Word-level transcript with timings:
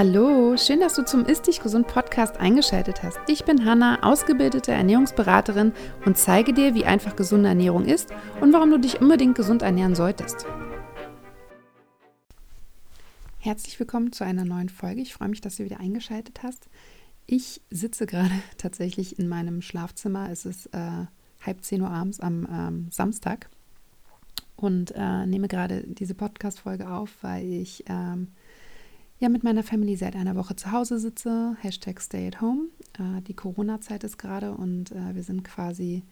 Hallo, 0.00 0.56
schön, 0.56 0.78
dass 0.78 0.94
du 0.94 1.04
zum 1.04 1.26
Ist 1.26 1.48
Dich 1.48 1.58
Gesund 1.58 1.88
Podcast 1.88 2.36
eingeschaltet 2.36 3.02
hast. 3.02 3.18
Ich 3.26 3.44
bin 3.44 3.64
Hanna, 3.64 4.04
ausgebildete 4.04 4.70
Ernährungsberaterin 4.70 5.72
und 6.06 6.16
zeige 6.16 6.52
dir, 6.52 6.76
wie 6.76 6.84
einfach 6.84 7.16
gesunde 7.16 7.48
Ernährung 7.48 7.84
ist 7.84 8.14
und 8.40 8.52
warum 8.52 8.70
du 8.70 8.78
dich 8.78 9.00
unbedingt 9.00 9.34
gesund 9.34 9.62
ernähren 9.62 9.96
solltest. 9.96 10.46
Herzlich 13.40 13.80
willkommen 13.80 14.12
zu 14.12 14.22
einer 14.22 14.44
neuen 14.44 14.68
Folge. 14.68 15.00
Ich 15.00 15.12
freue 15.12 15.30
mich, 15.30 15.40
dass 15.40 15.56
du 15.56 15.64
wieder 15.64 15.80
eingeschaltet 15.80 16.44
hast. 16.44 16.68
Ich 17.26 17.60
sitze 17.68 18.06
gerade 18.06 18.30
tatsächlich 18.56 19.18
in 19.18 19.26
meinem 19.26 19.62
Schlafzimmer. 19.62 20.30
Es 20.30 20.46
ist 20.46 20.66
äh, 20.66 21.06
halb 21.44 21.64
zehn 21.64 21.82
Uhr 21.82 21.90
abends 21.90 22.20
am 22.20 22.46
ähm, 22.48 22.86
Samstag 22.92 23.50
und 24.54 24.92
äh, 24.94 25.26
nehme 25.26 25.48
gerade 25.48 25.82
diese 25.88 26.14
Podcast-Folge 26.14 26.88
auf, 26.88 27.16
weil 27.22 27.52
ich 27.52 27.82
ähm, 27.88 28.28
ja 29.18 29.28
mit 29.28 29.42
meiner 29.44 29.62
Family 29.62 29.96
seit 29.96 30.16
einer 30.16 30.36
Woche 30.36 30.56
zu 30.56 30.72
Hause 30.72 30.98
sitze. 30.98 31.56
Hashtag 31.60 32.00
Stay 32.00 32.28
at 32.28 32.40
Home. 32.40 32.68
Äh, 32.98 33.22
die 33.22 33.34
Corona-Zeit 33.34 34.04
ist 34.04 34.18
gerade 34.18 34.52
und 34.52 34.92
äh, 34.92 35.14
wir 35.14 35.22
sind 35.22 35.44
quasi, 35.44 36.04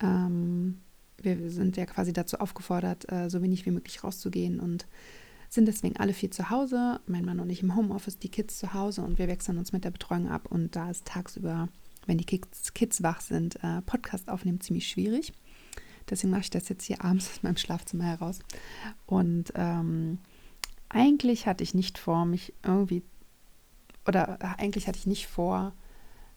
ähm, 0.00 0.80
wir 1.18 1.50
sind 1.50 1.76
ja 1.76 1.86
quasi 1.86 2.12
dazu 2.12 2.38
aufgefordert, 2.38 3.10
äh, 3.10 3.30
so 3.30 3.42
wenig 3.42 3.64
wie 3.66 3.70
möglich 3.70 4.02
rauszugehen 4.02 4.60
und 4.60 4.86
sind 5.48 5.66
deswegen 5.66 5.96
alle 5.98 6.14
viel 6.14 6.30
zu 6.30 6.50
Hause. 6.50 7.00
Mein 7.06 7.24
Mann 7.24 7.38
und 7.38 7.50
ich 7.50 7.62
im 7.62 7.76
Homeoffice, 7.76 8.18
die 8.18 8.30
Kids 8.30 8.58
zu 8.58 8.74
Hause 8.74 9.02
und 9.02 9.18
wir 9.18 9.28
wechseln 9.28 9.58
uns 9.58 9.72
mit 9.72 9.84
der 9.84 9.90
Betreuung 9.90 10.28
ab. 10.28 10.48
Und 10.50 10.74
da 10.74 10.90
ist 10.90 11.04
tagsüber, 11.04 11.68
wenn 12.06 12.18
die 12.18 12.24
Kids, 12.24 12.72
Kids 12.72 13.02
wach 13.02 13.20
sind, 13.20 13.62
äh, 13.62 13.82
Podcast 13.82 14.28
aufnehmen 14.28 14.60
ziemlich 14.60 14.88
schwierig. 14.88 15.32
Deswegen 16.08 16.30
mache 16.30 16.42
ich 16.42 16.50
das 16.50 16.68
jetzt 16.68 16.84
hier 16.84 17.04
abends 17.04 17.30
aus 17.32 17.42
meinem 17.42 17.56
Schlafzimmer 17.56 18.04
heraus. 18.04 18.40
Und 19.06 19.52
ähm, 19.54 20.18
eigentlich 20.92 21.46
hatte 21.46 21.64
ich 21.64 21.74
nicht 21.74 21.98
vor, 21.98 22.24
mich 22.26 22.52
irgendwie, 22.62 23.02
oder 24.06 24.38
eigentlich 24.58 24.86
hatte 24.86 24.98
ich 24.98 25.06
nicht 25.06 25.26
vor, 25.26 25.72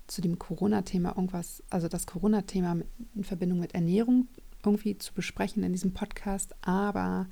zu 0.08 0.22
dem 0.22 0.40
Corona-Thema 0.40 1.10
irgendwas, 1.10 1.64
also 1.70 1.88
das 1.88 2.06
Corona-Thema 2.06 2.78
in 3.16 3.24
Verbindung 3.24 3.60
mit 3.60 3.74
Ernährung 3.74 4.28
irgendwie 4.64 4.98
zu 4.98 5.14
besprechen 5.14 5.64
in 5.64 5.74
diesem 5.74 5.94
Podcast, 5.94 6.56
aber 6.62 7.28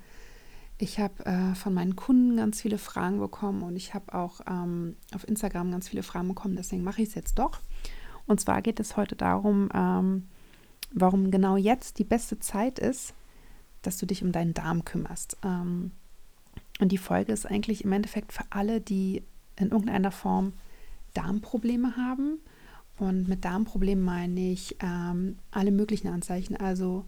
ich 0.78 1.00
habe 1.00 1.26
äh, 1.26 1.56
von 1.56 1.74
meinen 1.74 1.96
Kunden 1.96 2.36
ganz 2.38 2.62
viele 2.62 2.78
Fragen 2.78 3.20
bekommen 3.20 3.62
und 3.62 3.76
ich 3.76 3.94
habe 3.94 4.14
auch 4.14 4.42
ähm, 4.48 4.96
auf 5.14 5.28
Instagram 5.28 5.72
ganz 5.72 5.88
viele 5.88 6.04
Fragen 6.04 6.28
bekommen, 6.28 6.56
deswegen 6.56 6.84
mache 6.84 7.02
ich 7.02 7.10
es 7.10 7.16
jetzt 7.16 7.40
doch. 7.40 7.60
Und 8.26 8.40
zwar 8.40 8.62
geht 8.62 8.80
es 8.80 8.98
heute 8.98 9.16
darum, 9.16 9.70
ähm, 9.74 10.28
warum 10.92 11.32
genau 11.32 11.58
jetzt 11.58 12.00
die 12.00 12.04
beste 12.04 12.40
Zeit 12.40 12.80
ist, 12.80 13.14
dass 13.82 13.98
du 13.98 14.06
dich 14.06 14.24
um 14.24 14.32
deinen 14.32 14.54
Darm 14.54 14.86
kümmerst. 14.86 15.38
Ähm, 15.44 15.92
und 16.84 16.92
die 16.92 16.98
Folge 16.98 17.31
ist 17.31 17.45
eigentlich 17.45 17.86
im 17.86 17.94
Endeffekt 17.94 18.34
für 18.34 18.44
alle, 18.50 18.81
die 18.81 19.23
in 19.56 19.70
irgendeiner 19.70 20.12
Form 20.12 20.52
Darmprobleme 21.14 21.95
haben. 21.95 22.40
Und 22.98 23.30
mit 23.30 23.45
Darmproblemen 23.45 24.03
meine 24.03 24.52
ich 24.52 24.75
ähm, 24.81 25.38
alle 25.50 25.72
möglichen 25.72 26.09
Anzeichen, 26.09 26.58
also 26.58 27.06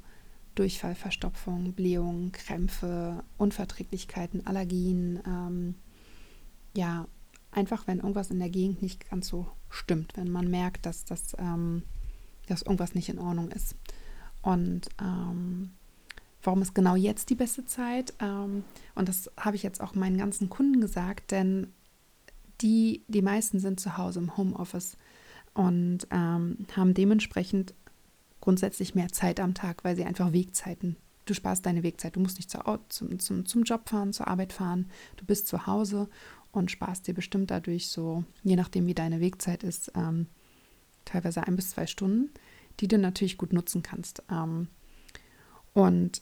Durchfall, 0.55 0.95
Verstopfung, 0.95 1.73
Blähungen, 1.73 2.31
Krämpfe, 2.31 3.21
Unverträglichkeiten, 3.37 4.47
Allergien. 4.47 5.19
Ähm, 5.27 5.75
ja, 6.73 7.05
einfach 7.51 7.85
wenn 7.85 7.97
irgendwas 7.97 8.31
in 8.31 8.39
der 8.39 8.49
Gegend 8.49 8.81
nicht 8.81 9.09
ganz 9.09 9.27
so 9.27 9.45
stimmt, 9.69 10.15
wenn 10.15 10.31
man 10.31 10.49
merkt, 10.49 10.85
dass, 10.85 11.03
das, 11.03 11.35
ähm, 11.37 11.83
dass 12.47 12.61
irgendwas 12.61 12.95
nicht 12.95 13.09
in 13.09 13.19
Ordnung 13.19 13.51
ist. 13.51 13.75
Und 14.41 14.87
ähm, 15.01 15.71
warum 16.45 16.61
ist 16.61 16.75
genau 16.75 16.95
jetzt 16.95 17.29
die 17.29 17.35
beste 17.35 17.65
Zeit? 17.65 18.13
Ähm, 18.19 18.63
und 18.95 19.09
das 19.09 19.29
habe 19.37 19.55
ich 19.55 19.63
jetzt 19.63 19.81
auch 19.81 19.95
meinen 19.95 20.17
ganzen 20.17 20.49
Kunden 20.49 20.81
gesagt, 20.81 21.31
denn 21.31 21.73
die, 22.61 23.03
die 23.07 23.21
meisten 23.21 23.59
sind 23.59 23.79
zu 23.79 23.97
Hause 23.97 24.19
im 24.19 24.37
Homeoffice 24.37 24.97
und 25.53 26.07
ähm, 26.11 26.65
haben 26.75 26.93
dementsprechend 26.93 27.73
grundsätzlich 28.41 28.95
mehr 28.95 29.09
Zeit 29.09 29.39
am 29.39 29.53
Tag, 29.53 29.83
weil 29.83 29.95
sie 29.95 30.05
einfach 30.05 30.31
Wegzeiten, 30.31 30.97
du 31.25 31.33
sparst 31.33 31.65
deine 31.65 31.83
Wegzeit, 31.83 32.15
du 32.15 32.19
musst 32.19 32.37
nicht 32.37 32.51
zur, 32.51 32.79
zum, 32.89 33.19
zum, 33.19 33.45
zum 33.45 33.63
Job 33.63 33.89
fahren, 33.89 34.13
zur 34.13 34.27
Arbeit 34.27 34.53
fahren, 34.53 34.89
du 35.17 35.25
bist 35.25 35.47
zu 35.47 35.65
Hause 35.65 36.07
und 36.51 36.71
sparst 36.71 37.07
dir 37.07 37.13
bestimmt 37.13 37.51
dadurch 37.51 37.89
so, 37.89 38.23
je 38.43 38.55
nachdem 38.55 38.87
wie 38.87 38.93
deine 38.93 39.19
Wegzeit 39.19 39.63
ist, 39.63 39.91
ähm, 39.95 40.27
teilweise 41.03 41.45
ein 41.45 41.55
bis 41.55 41.71
zwei 41.71 41.87
Stunden, 41.87 42.29
die 42.79 42.87
du 42.87 42.97
natürlich 42.97 43.37
gut 43.37 43.53
nutzen 43.53 43.83
kannst. 43.83 44.23
Ähm, 44.29 44.67
und 45.73 46.21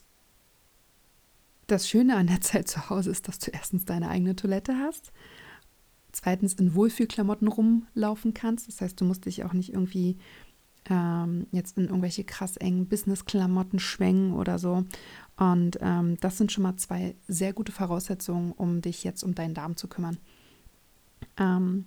das 1.68 1.88
Schöne 1.88 2.16
an 2.16 2.28
der 2.28 2.42
Zeit 2.42 2.68
zu 2.68 2.90
Hause 2.90 3.12
ist, 3.12 3.28
dass 3.28 3.40
du 3.40 3.52
erstens 3.52 3.86
deine 3.86 4.10
eigene 4.10 4.36
Toilette 4.36 4.78
hast, 4.78 5.12
zweitens 6.12 6.54
in 6.54 6.76
Wohlfühlklamotten 6.76 7.48
rumlaufen 7.48 8.34
kannst. 8.34 8.68
Das 8.68 8.82
heißt, 8.82 9.00
du 9.00 9.06
musst 9.06 9.26
dich 9.26 9.44
auch 9.44 9.54
nicht 9.54 9.74
irgendwie 9.74 10.18
ähm, 10.90 11.48
jetzt 11.52 11.78
in 11.78 11.86
irgendwelche 11.86 12.24
krass 12.24 12.58
engen 12.58 12.88
Business-Klamotten 12.88 13.80
schwängen 13.80 14.34
oder 14.34 14.60
so. 14.60 14.86
Und 15.38 15.78
ähm, 15.82 16.18
das 16.20 16.38
sind 16.38 16.52
schon 16.52 16.64
mal 16.64 16.76
zwei 16.76 17.16
sehr 17.28 17.54
gute 17.54 17.72
Voraussetzungen, 17.72 18.52
um 18.52 18.82
dich 18.82 19.04
jetzt 19.04 19.24
um 19.24 19.34
deinen 19.34 19.54
Darm 19.54 19.78
zu 19.78 19.88
kümmern. 19.88 20.18
Ähm, 21.38 21.86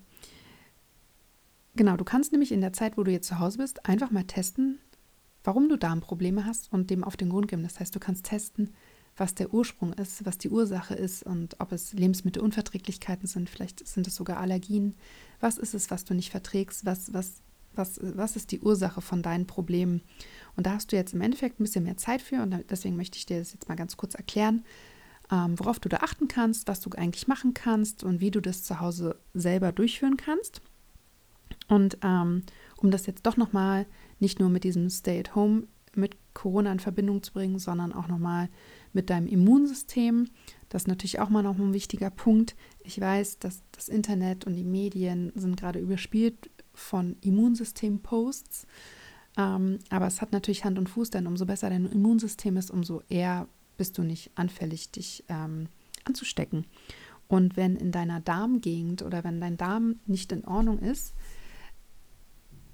genau, 1.75 1.97
du 1.97 2.04
kannst 2.04 2.32
nämlich 2.32 2.53
in 2.53 2.60
der 2.60 2.72
Zeit, 2.72 2.97
wo 2.97 3.04
du 3.04 3.12
jetzt 3.12 3.28
zu 3.28 3.38
Hause 3.38 3.59
bist, 3.59 3.86
einfach 3.86 4.10
mal 4.10 4.25
testen, 4.25 4.78
warum 5.44 5.69
du 5.69 5.76
Darmprobleme 5.76 6.44
hast 6.44 6.72
und 6.72 6.91
dem 6.91 7.04
auf 7.04 7.16
den 7.16 7.28
Grund 7.28 7.48
geben. 7.48 7.62
Das 7.62 7.78
heißt, 7.78 7.94
du 7.94 8.00
kannst 8.00 8.25
testen, 8.25 8.75
was 9.16 9.34
der 9.34 9.53
Ursprung 9.53 9.93
ist, 9.94 10.25
was 10.27 10.38
die 10.38 10.50
Ursache 10.50 10.94
ist 10.94 11.22
und 11.22 11.59
ob 11.59 11.72
es 11.72 11.93
Lebensmittelunverträglichkeiten 11.93 13.27
sind, 13.27 13.49
vielleicht 13.49 13.87
sind 13.87 14.06
es 14.06 14.15
sogar 14.15 14.38
Allergien. 14.38 14.94
Was 15.41 15.59
ist 15.59 15.75
es, 15.75 15.91
was 15.91 16.04
du 16.04 16.15
nicht 16.15 16.31
verträgst? 16.31 16.84
Was, 16.84 17.12
was, 17.15 17.43
was, 17.75 17.99
was 18.03 18.37
ist 18.37 18.53
die 18.53 18.60
Ursache 18.60 19.00
von 19.00 19.22
deinen 19.22 19.47
Problemen? 19.47 20.03
Und 20.56 20.66
da 20.66 20.72
hast 20.72 20.93
du 20.93 20.97
jetzt 20.97 21.15
im 21.15 21.22
Endeffekt 21.22 21.59
ein 21.59 21.65
bisschen 21.65 21.84
mehr 21.84 21.97
Zeit 21.97 22.21
für 22.21 22.43
und 22.43 22.65
deswegen 22.71 22.97
möchte 22.97 23.16
ich 23.16 23.27
dir 23.27 23.38
das 23.38 23.53
jetzt 23.53 23.69
mal 23.69 23.75
ganz 23.75 23.97
kurz 23.97 24.15
erklären, 24.15 24.65
ähm, 25.31 25.59
worauf 25.59 25.81
du 25.81 25.88
da 25.88 25.98
achten 25.98 26.28
kannst, 26.28 26.69
was 26.69 26.81
du 26.81 26.91
eigentlich 26.91 27.27
machen 27.27 27.54
kannst 27.54 28.04
und 28.04 28.21
wie 28.21 28.31
du 28.31 28.41
das 28.41 28.62
zu 28.65 28.81
Hause 28.81 29.19
selber 29.33 29.72
durchführen 29.72 30.16
kannst. 30.16 30.60
Und 31.69 31.98
ähm, 32.03 32.43
um 32.77 32.91
das 32.91 33.06
jetzt 33.06 33.27
doch 33.27 33.37
nochmal 33.37 33.87
nicht 34.21 34.41
nur 34.41 34.50
mit 34.50 34.65
diesem 34.65 34.91
Stay-at-Home 34.91 35.65
mit 35.96 36.16
Corona 36.34 36.72
in 36.72 36.80
Verbindung 36.80 37.22
zu 37.22 37.32
bringen, 37.32 37.58
sondern 37.58 37.92
auch 37.92 38.08
nochmal 38.08 38.48
mit 38.92 39.10
deinem 39.10 39.26
Immunsystem. 39.26 40.28
Das 40.68 40.82
ist 40.82 40.88
natürlich 40.88 41.20
auch 41.20 41.28
mal 41.28 41.42
noch 41.42 41.58
ein 41.58 41.72
wichtiger 41.72 42.10
Punkt. 42.10 42.56
Ich 42.82 43.00
weiß, 43.00 43.38
dass 43.38 43.62
das 43.72 43.88
Internet 43.88 44.46
und 44.46 44.54
die 44.54 44.64
Medien 44.64 45.32
sind 45.34 45.56
gerade 45.56 45.78
überspielt 45.78 46.50
von 46.74 47.16
Immunsystem-Posts. 47.20 48.66
Ähm, 49.36 49.78
aber 49.90 50.06
es 50.06 50.20
hat 50.20 50.32
natürlich 50.32 50.64
Hand 50.64 50.78
und 50.78 50.88
Fuß, 50.88 51.10
denn 51.10 51.26
umso 51.26 51.46
besser 51.46 51.70
dein 51.70 51.86
Immunsystem 51.86 52.56
ist, 52.56 52.70
umso 52.70 53.02
eher 53.08 53.48
bist 53.76 53.98
du 53.98 54.02
nicht 54.02 54.30
anfällig, 54.34 54.90
dich 54.90 55.24
ähm, 55.28 55.68
anzustecken. 56.04 56.66
Und 57.28 57.56
wenn 57.56 57.76
in 57.76 57.92
deiner 57.92 58.20
Darmgegend 58.20 59.02
oder 59.02 59.24
wenn 59.24 59.40
dein 59.40 59.56
Darm 59.56 59.96
nicht 60.06 60.32
in 60.32 60.44
Ordnung 60.44 60.78
ist, 60.78 61.14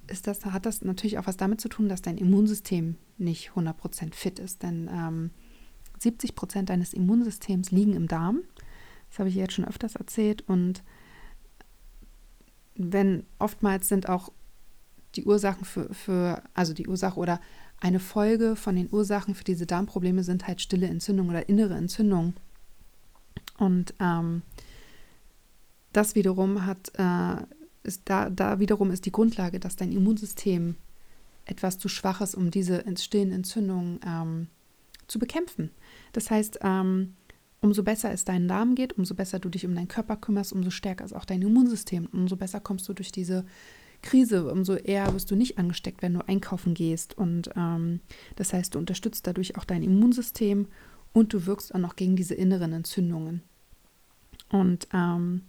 ist 0.07 0.27
das, 0.27 0.45
hat 0.45 0.65
das 0.65 0.81
natürlich 0.81 1.17
auch 1.17 1.27
was 1.27 1.37
damit 1.37 1.61
zu 1.61 1.69
tun, 1.69 1.89
dass 1.89 2.01
dein 2.01 2.17
Immunsystem 2.17 2.95
nicht 3.17 3.51
100% 3.51 4.13
fit 4.13 4.39
ist. 4.39 4.63
Denn 4.63 4.89
ähm, 4.91 5.31
70% 6.01 6.63
deines 6.63 6.93
Immunsystems 6.93 7.71
liegen 7.71 7.93
im 7.93 8.07
Darm. 8.07 8.41
Das 9.09 9.19
habe 9.19 9.29
ich 9.29 9.35
jetzt 9.35 9.53
schon 9.53 9.65
öfters 9.65 9.95
erzählt. 9.95 10.43
Und 10.47 10.83
wenn 12.75 13.25
oftmals 13.39 13.87
sind 13.87 14.09
auch 14.09 14.31
die 15.15 15.25
Ursachen 15.25 15.65
für, 15.65 15.93
für, 15.93 16.43
also 16.53 16.73
die 16.73 16.87
Ursache 16.87 17.19
oder 17.19 17.39
eine 17.79 17.99
Folge 17.99 18.55
von 18.55 18.75
den 18.75 18.91
Ursachen 18.91 19.35
für 19.35 19.43
diese 19.43 19.65
Darmprobleme 19.65 20.23
sind 20.23 20.47
halt 20.47 20.61
stille 20.61 20.87
Entzündung 20.87 21.29
oder 21.29 21.49
innere 21.49 21.75
Entzündung. 21.75 22.33
Und 23.57 23.93
ähm, 23.99 24.41
das 25.91 26.15
wiederum 26.15 26.65
hat 26.65 26.91
äh, 26.97 27.45
ist 27.83 28.03
da, 28.05 28.29
da 28.29 28.59
wiederum 28.59 28.91
ist 28.91 29.05
die 29.05 29.11
Grundlage, 29.11 29.59
dass 29.59 29.75
dein 29.75 29.91
Immunsystem 29.91 30.75
etwas 31.45 31.77
zu 31.77 31.89
schwach 31.89 32.21
ist, 32.21 32.35
um 32.35 32.51
diese 32.51 32.83
stillen 32.97 33.31
Entzündungen 33.31 33.99
ähm, 34.05 34.47
zu 35.07 35.19
bekämpfen. 35.19 35.71
Das 36.13 36.31
heißt, 36.31 36.59
ähm, 36.61 37.15
umso 37.61 37.83
besser 37.83 38.11
es 38.11 38.25
deinen 38.25 38.47
Darm 38.47 38.75
geht, 38.75 38.93
umso 38.97 39.15
besser 39.15 39.39
du 39.39 39.49
dich 39.49 39.65
um 39.65 39.75
deinen 39.75 39.87
Körper 39.87 40.15
kümmerst, 40.15 40.53
umso 40.53 40.69
stärker 40.69 41.05
ist 41.05 41.13
auch 41.13 41.25
dein 41.25 41.41
Immunsystem. 41.41 42.07
Umso 42.11 42.35
besser 42.35 42.59
kommst 42.59 42.87
du 42.87 42.93
durch 42.93 43.11
diese 43.11 43.45
Krise, 44.01 44.51
umso 44.51 44.75
eher 44.75 45.13
wirst 45.13 45.31
du 45.31 45.35
nicht 45.35 45.57
angesteckt, 45.57 46.01
wenn 46.01 46.13
du 46.13 46.27
einkaufen 46.27 46.73
gehst. 46.73 47.17
Und 47.17 47.49
ähm, 47.55 48.01
das 48.35 48.53
heißt, 48.53 48.75
du 48.75 48.79
unterstützt 48.79 49.25
dadurch 49.27 49.57
auch 49.57 49.65
dein 49.65 49.81
Immunsystem 49.81 50.67
und 51.13 51.33
du 51.33 51.45
wirkst 51.45 51.73
auch 51.73 51.79
noch 51.79 51.95
gegen 51.95 52.15
diese 52.15 52.35
inneren 52.35 52.73
Entzündungen. 52.73 53.41
Und 54.49 54.87
ähm, 54.93 55.43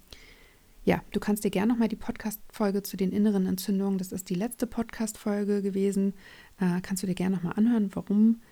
ja, 0.85 1.03
du 1.13 1.21
kannst 1.21 1.45
dir 1.45 1.51
gerne 1.51 1.73
nochmal 1.73 1.89
die 1.89 1.97
Podcast-Folge 1.97 2.83
zu 2.83 2.97
den 2.97 3.11
inneren 3.11 3.47
Entzündungen, 3.47 3.99
das 3.99 4.13
ist 4.13 4.29
die 4.29 4.35
letzte 4.35 4.67
Podcast-Folge 4.67 5.63
gewesen, 5.63 6.15
äh, 6.61 6.81
kannst 6.83 7.03
du 7.03 7.07
dir 7.07 7.15
gerne 7.15 7.37
nochmal 7.37 7.55
anhören, 7.57 7.91
warum 7.95 8.43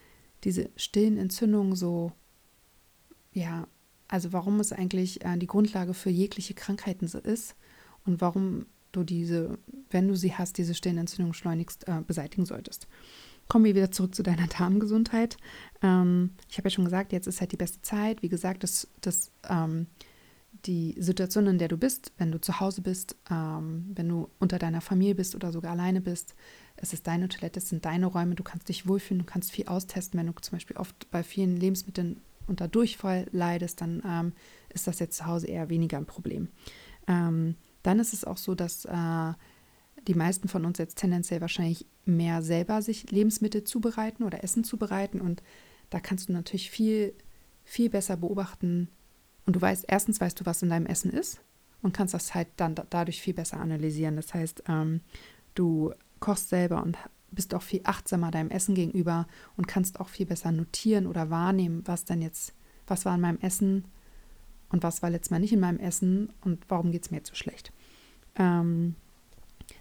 diese 0.45 0.71
stillen 0.77 1.19
Entzündungen 1.19 1.77
so, 1.77 2.13
ja, 3.33 3.69
also 4.09 4.33
warum 4.33 4.61
es 4.61 4.73
eigentlich 4.73 5.25
äh, 5.25 5.37
die 5.37 5.47
Grundlage 5.47 5.95
für 5.95 6.11
jegliche 6.11 6.55
Krankheiten 6.55 7.05
ist 7.07 7.55
und 8.05 8.21
warum 8.21 8.67
du 8.93 9.05
diese, 9.05 9.59
wenn 9.91 10.09
du 10.09 10.17
sie 10.17 10.35
hast, 10.35 10.59
diese 10.59 10.75
Stirnentzündung 10.75 11.33
schleunigst 11.33 11.89
äh, 11.89 12.03
beseitigen 12.07 12.47
solltest. 12.47 12.87
Kommen 13.49 13.65
wir 13.65 13.75
wieder 13.75 13.91
zurück 13.91 14.15
zu 14.15 14.23
deiner 14.23 14.47
Darmgesundheit. 14.47 15.37
Ähm, 15.83 16.31
ich 16.49 16.59
habe 16.59 16.69
ja 16.69 16.71
schon 16.71 16.85
gesagt, 16.85 17.13
jetzt 17.13 17.27
ist 17.27 17.41
halt 17.41 17.53
die 17.53 17.57
beste 17.57 17.83
Zeit. 17.83 18.23
Wie 18.23 18.29
gesagt, 18.29 18.63
das, 18.63 18.89
das, 19.01 19.31
ähm, 19.49 19.87
die 20.67 20.95
Situation, 20.99 21.47
in 21.47 21.59
der 21.59 21.69
du 21.69 21.77
bist, 21.77 22.13
wenn 22.19 22.31
du 22.31 22.41
zu 22.41 22.61
Hause 22.61 22.83
bist, 22.83 23.17
ähm, 23.31 23.91
wenn 23.95 24.09
du 24.09 24.29
unter 24.39 24.59
deiner 24.59 24.81
Familie 24.81 25.15
bist 25.15 25.35
oder 25.35 25.53
sogar 25.53 25.73
alleine 25.73 26.01
bist, 26.01 26.35
es 26.77 26.93
ist 26.93 27.07
deine 27.07 27.29
Toilette, 27.29 27.59
es 27.59 27.69
sind 27.69 27.85
deine 27.85 28.07
Räume, 28.07 28.35
du 28.35 28.43
kannst 28.43 28.69
dich 28.69 28.87
wohlfühlen, 28.87 29.21
du 29.21 29.31
kannst 29.31 29.51
viel 29.51 29.67
austesten. 29.67 30.19
Wenn 30.19 30.27
du 30.27 30.35
zum 30.41 30.57
Beispiel 30.57 30.77
oft 30.77 31.11
bei 31.11 31.23
vielen 31.23 31.57
Lebensmitteln 31.57 32.21
unter 32.47 32.69
Durchfall 32.69 33.27
leidest, 33.33 33.81
dann 33.81 34.03
ähm, 34.07 34.33
ist 34.71 34.87
das 34.87 34.99
jetzt 34.99 35.17
zu 35.17 35.27
Hause 35.27 35.49
eher 35.49 35.69
weniger 35.69 35.99
ein 35.99 36.07
Problem. 36.07 36.49
Ähm, 37.07 37.57
dann 37.83 37.99
ist 37.99 38.13
es 38.13 38.25
auch 38.25 38.37
so, 38.37 38.55
dass 38.55 38.85
äh, 38.85 39.33
die 40.07 40.15
meisten 40.15 40.49
von 40.49 40.65
uns 40.65 40.79
jetzt 40.79 40.99
tendenziell 40.99 41.41
wahrscheinlich 41.41 41.87
mehr 42.05 42.43
selber 42.43 42.83
sich 42.83 43.11
Lebensmittel 43.11 43.65
zubereiten 43.65 44.25
oder 44.25 44.43
Essen 44.43 44.65
zubereiten 44.65 45.21
und 45.21 45.43
da 45.91 46.01
kannst 46.01 46.29
du 46.29 46.33
natürlich 46.33 46.71
viel, 46.71 47.15
viel 47.65 47.91
besser 47.91 48.17
beobachten 48.17 48.89
und 49.47 49.57
du 49.57 49.61
weißt, 49.61 49.85
erstens 49.89 50.21
weißt 50.21 50.41
du, 50.41 50.47
was 50.47 50.63
in 50.63 50.71
deinem 50.71 50.87
Essen 50.87 51.11
ist 51.11 51.41
und 51.83 51.93
kannst 51.93 52.15
das 52.15 52.35
halt 52.35 52.49
dann 52.57 52.75
dadurch 52.91 53.21
viel 53.21 53.35
besser 53.35 53.61
analysieren. 53.61 54.17
Das 54.17 54.33
heißt, 54.35 54.65
ähm, 54.69 55.01
du 55.55 55.93
kochst 56.21 56.49
selber 56.49 56.83
und 56.83 56.97
bist 57.31 57.55
auch 57.55 57.63
viel 57.63 57.81
achtsamer 57.85 58.31
deinem 58.31 58.51
Essen 58.51 58.75
gegenüber 58.75 59.27
und 59.57 59.67
kannst 59.67 60.01
auch 60.01 60.09
viel 60.09 60.27
besser 60.27 60.53
notieren 60.53 61.07
oder 61.07 61.31
wahrnehmen, 61.31 61.83
was 61.87 62.05
dann 62.05 62.23
jetzt, 62.23 62.55
was 62.87 63.05
war 63.05 63.15
in 63.15 63.21
meinem 63.21 63.39
Essen 63.41 63.87
und 64.69 64.83
was 64.83 65.03
war 65.03 65.11
letztes 65.11 65.31
Mal 65.31 65.41
nicht 65.41 65.53
in 65.53 65.61
meinem 65.61 65.79
Essen 65.79 66.31
und 66.43 66.65
warum 66.69 66.93
geht 66.93 67.05
es 67.05 67.11
mir 67.11 67.19
jetzt 67.19 67.31
so 67.31 67.35
schlecht. 67.35 67.73
Ähm, 68.37 68.95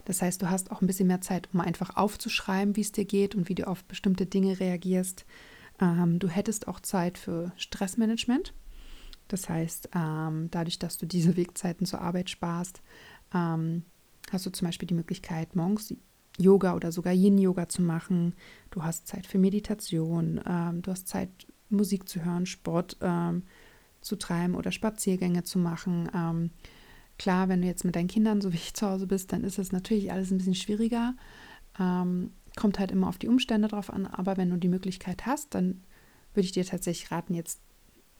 das 0.05 0.21
heißt, 0.21 0.41
du 0.41 0.49
hast 0.49 0.71
auch 0.71 0.81
ein 0.81 0.87
bisschen 0.87 1.07
mehr 1.07 1.21
Zeit, 1.21 1.49
um 1.53 1.59
einfach 1.59 1.95
aufzuschreiben, 1.95 2.75
wie 2.75 2.81
es 2.81 2.91
dir 2.91 3.05
geht 3.05 3.35
und 3.35 3.49
wie 3.49 3.55
du 3.55 3.67
auf 3.67 3.83
bestimmte 3.83 4.25
Dinge 4.25 4.59
reagierst. 4.59 5.25
Ähm, 5.79 6.19
du 6.19 6.27
hättest 6.27 6.67
auch 6.67 6.79
Zeit 6.79 7.17
für 7.17 7.51
Stressmanagement. 7.57 8.53
Das 9.31 9.47
heißt, 9.47 9.89
ähm, 9.95 10.49
dadurch, 10.51 10.77
dass 10.77 10.97
du 10.97 11.05
diese 11.05 11.37
Wegzeiten 11.37 11.85
zur 11.85 12.01
Arbeit 12.01 12.29
sparst, 12.29 12.81
ähm, 13.33 13.83
hast 14.29 14.45
du 14.45 14.49
zum 14.49 14.67
Beispiel 14.67 14.87
die 14.87 14.93
Möglichkeit, 14.93 15.55
morgens 15.55 15.93
Yoga 16.37 16.75
oder 16.75 16.91
sogar 16.91 17.13
Yin-Yoga 17.13 17.69
zu 17.69 17.81
machen. 17.81 18.35
Du 18.71 18.83
hast 18.83 19.07
Zeit 19.07 19.25
für 19.25 19.37
Meditation. 19.37 20.41
Ähm, 20.45 20.81
du 20.81 20.91
hast 20.91 21.07
Zeit, 21.07 21.29
Musik 21.69 22.09
zu 22.09 22.25
hören, 22.25 22.45
Sport 22.45 22.97
ähm, 22.99 23.43
zu 24.01 24.17
treiben 24.17 24.55
oder 24.55 24.73
Spaziergänge 24.73 25.43
zu 25.43 25.59
machen. 25.59 26.09
Ähm, 26.13 26.51
klar, 27.17 27.47
wenn 27.47 27.61
du 27.61 27.67
jetzt 27.67 27.85
mit 27.85 27.95
deinen 27.95 28.09
Kindern, 28.09 28.41
so 28.41 28.51
wie 28.53 28.57
ich 28.57 28.73
zu 28.73 28.85
Hause 28.85 29.07
bist, 29.07 29.31
dann 29.31 29.45
ist 29.45 29.59
es 29.59 29.71
natürlich 29.71 30.11
alles 30.11 30.29
ein 30.31 30.39
bisschen 30.39 30.55
schwieriger. 30.55 31.15
Ähm, 31.79 32.31
kommt 32.57 32.79
halt 32.79 32.91
immer 32.91 33.07
auf 33.07 33.17
die 33.17 33.29
Umstände 33.29 33.69
drauf 33.69 33.93
an. 33.93 34.07
Aber 34.07 34.35
wenn 34.35 34.49
du 34.49 34.57
die 34.57 34.67
Möglichkeit 34.67 35.25
hast, 35.25 35.55
dann 35.55 35.85
würde 36.33 36.45
ich 36.45 36.51
dir 36.51 36.65
tatsächlich 36.65 37.11
raten, 37.11 37.33
jetzt 37.33 37.61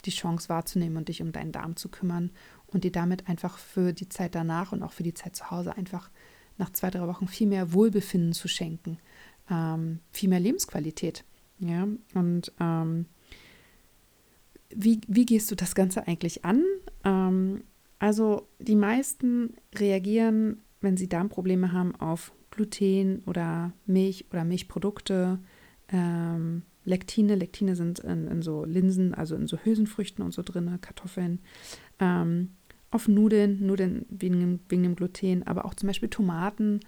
die 0.04 0.10
Chance 0.10 0.48
wahrzunehmen 0.48 0.96
und 0.96 1.08
dich 1.08 1.22
um 1.22 1.32
deinen 1.32 1.52
Darm 1.52 1.76
zu 1.76 1.88
kümmern 1.88 2.30
und 2.66 2.84
dir 2.84 2.92
damit 2.92 3.28
einfach 3.28 3.58
für 3.58 3.92
die 3.92 4.08
Zeit 4.08 4.34
danach 4.34 4.72
und 4.72 4.82
auch 4.82 4.92
für 4.92 5.02
die 5.02 5.14
Zeit 5.14 5.36
zu 5.36 5.50
Hause 5.50 5.76
einfach 5.76 6.10
nach 6.58 6.70
zwei, 6.70 6.90
drei 6.90 7.06
Wochen 7.06 7.28
viel 7.28 7.46
mehr 7.46 7.72
Wohlbefinden 7.72 8.32
zu 8.32 8.48
schenken, 8.48 8.98
ähm, 9.50 10.00
viel 10.10 10.28
mehr 10.28 10.40
Lebensqualität. 10.40 11.24
Ja, 11.58 11.86
und 12.14 12.52
ähm, 12.60 13.06
wie, 14.74 15.00
wie 15.06 15.26
gehst 15.26 15.50
du 15.50 15.54
das 15.54 15.74
Ganze 15.74 16.06
eigentlich 16.06 16.44
an? 16.44 16.64
Ähm, 17.04 17.62
also 17.98 18.48
die 18.58 18.74
meisten 18.74 19.54
reagieren, 19.74 20.62
wenn 20.80 20.96
sie 20.96 21.08
Darmprobleme 21.08 21.72
haben, 21.72 21.94
auf 21.96 22.32
Gluten 22.50 23.22
oder 23.26 23.72
Milch 23.86 24.26
oder 24.30 24.44
Milchprodukte, 24.44 25.38
ähm, 25.88 26.62
Lektine. 26.84 27.34
Lektine 27.34 27.76
sind 27.76 28.00
in, 28.00 28.26
in, 28.28 28.42
so 28.42 28.64
Linsen, 28.64 29.14
also 29.14 29.34
in 29.34 29.46
so 29.46 29.58
Hülsenfrüchten 29.58 30.24
und 30.24 30.32
so 30.32 30.42
drin, 30.42 30.78
Kartoffeln. 30.80 31.40
Ähm, 31.98 32.50
auf 32.90 33.08
Nudeln, 33.08 33.66
Nudeln 33.66 34.04
wegen, 34.10 34.60
wegen 34.68 34.82
dem 34.82 34.96
Gluten, 34.96 35.44
aber 35.44 35.64
auch 35.64 35.74
zum 35.74 35.86
Beispiel 35.86 36.10
Tomaten 36.10 36.80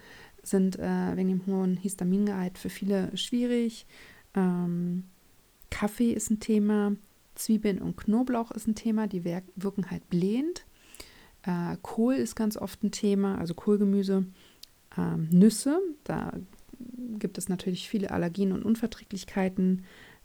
sind 0.42 0.78
äh, 0.78 1.16
wegen 1.16 1.28
dem 1.28 1.46
hohen 1.46 1.76
Histamingehalt 1.76 2.58
für 2.58 2.68
viele 2.68 3.16
schwierig. 3.16 3.86
Ähm, 4.34 5.04
Kaffee 5.70 6.12
ist 6.12 6.30
ein 6.30 6.40
Thema, 6.40 6.94
Zwiebeln 7.34 7.80
und 7.80 7.96
Knoblauch 7.96 8.50
ist 8.50 8.68
ein 8.68 8.74
Thema, 8.74 9.06
die 9.06 9.24
wirken 9.24 9.90
halt 9.90 10.08
blähend. 10.10 10.66
Äh, 11.42 11.76
Kohl 11.82 12.14
ist 12.14 12.36
ganz 12.36 12.56
oft 12.56 12.82
ein 12.84 12.90
Thema, 12.90 13.38
also 13.38 13.54
Kohlgemüse. 13.54 14.26
Ähm, 14.96 15.28
Nüsse, 15.30 15.80
da 16.04 16.32
gibt 17.18 17.38
es 17.38 17.48
natürlich 17.48 17.88
viele 17.88 18.10
Allergien 18.10 18.52
und 18.52 18.64
Unverträglichkeiten. 18.64 19.84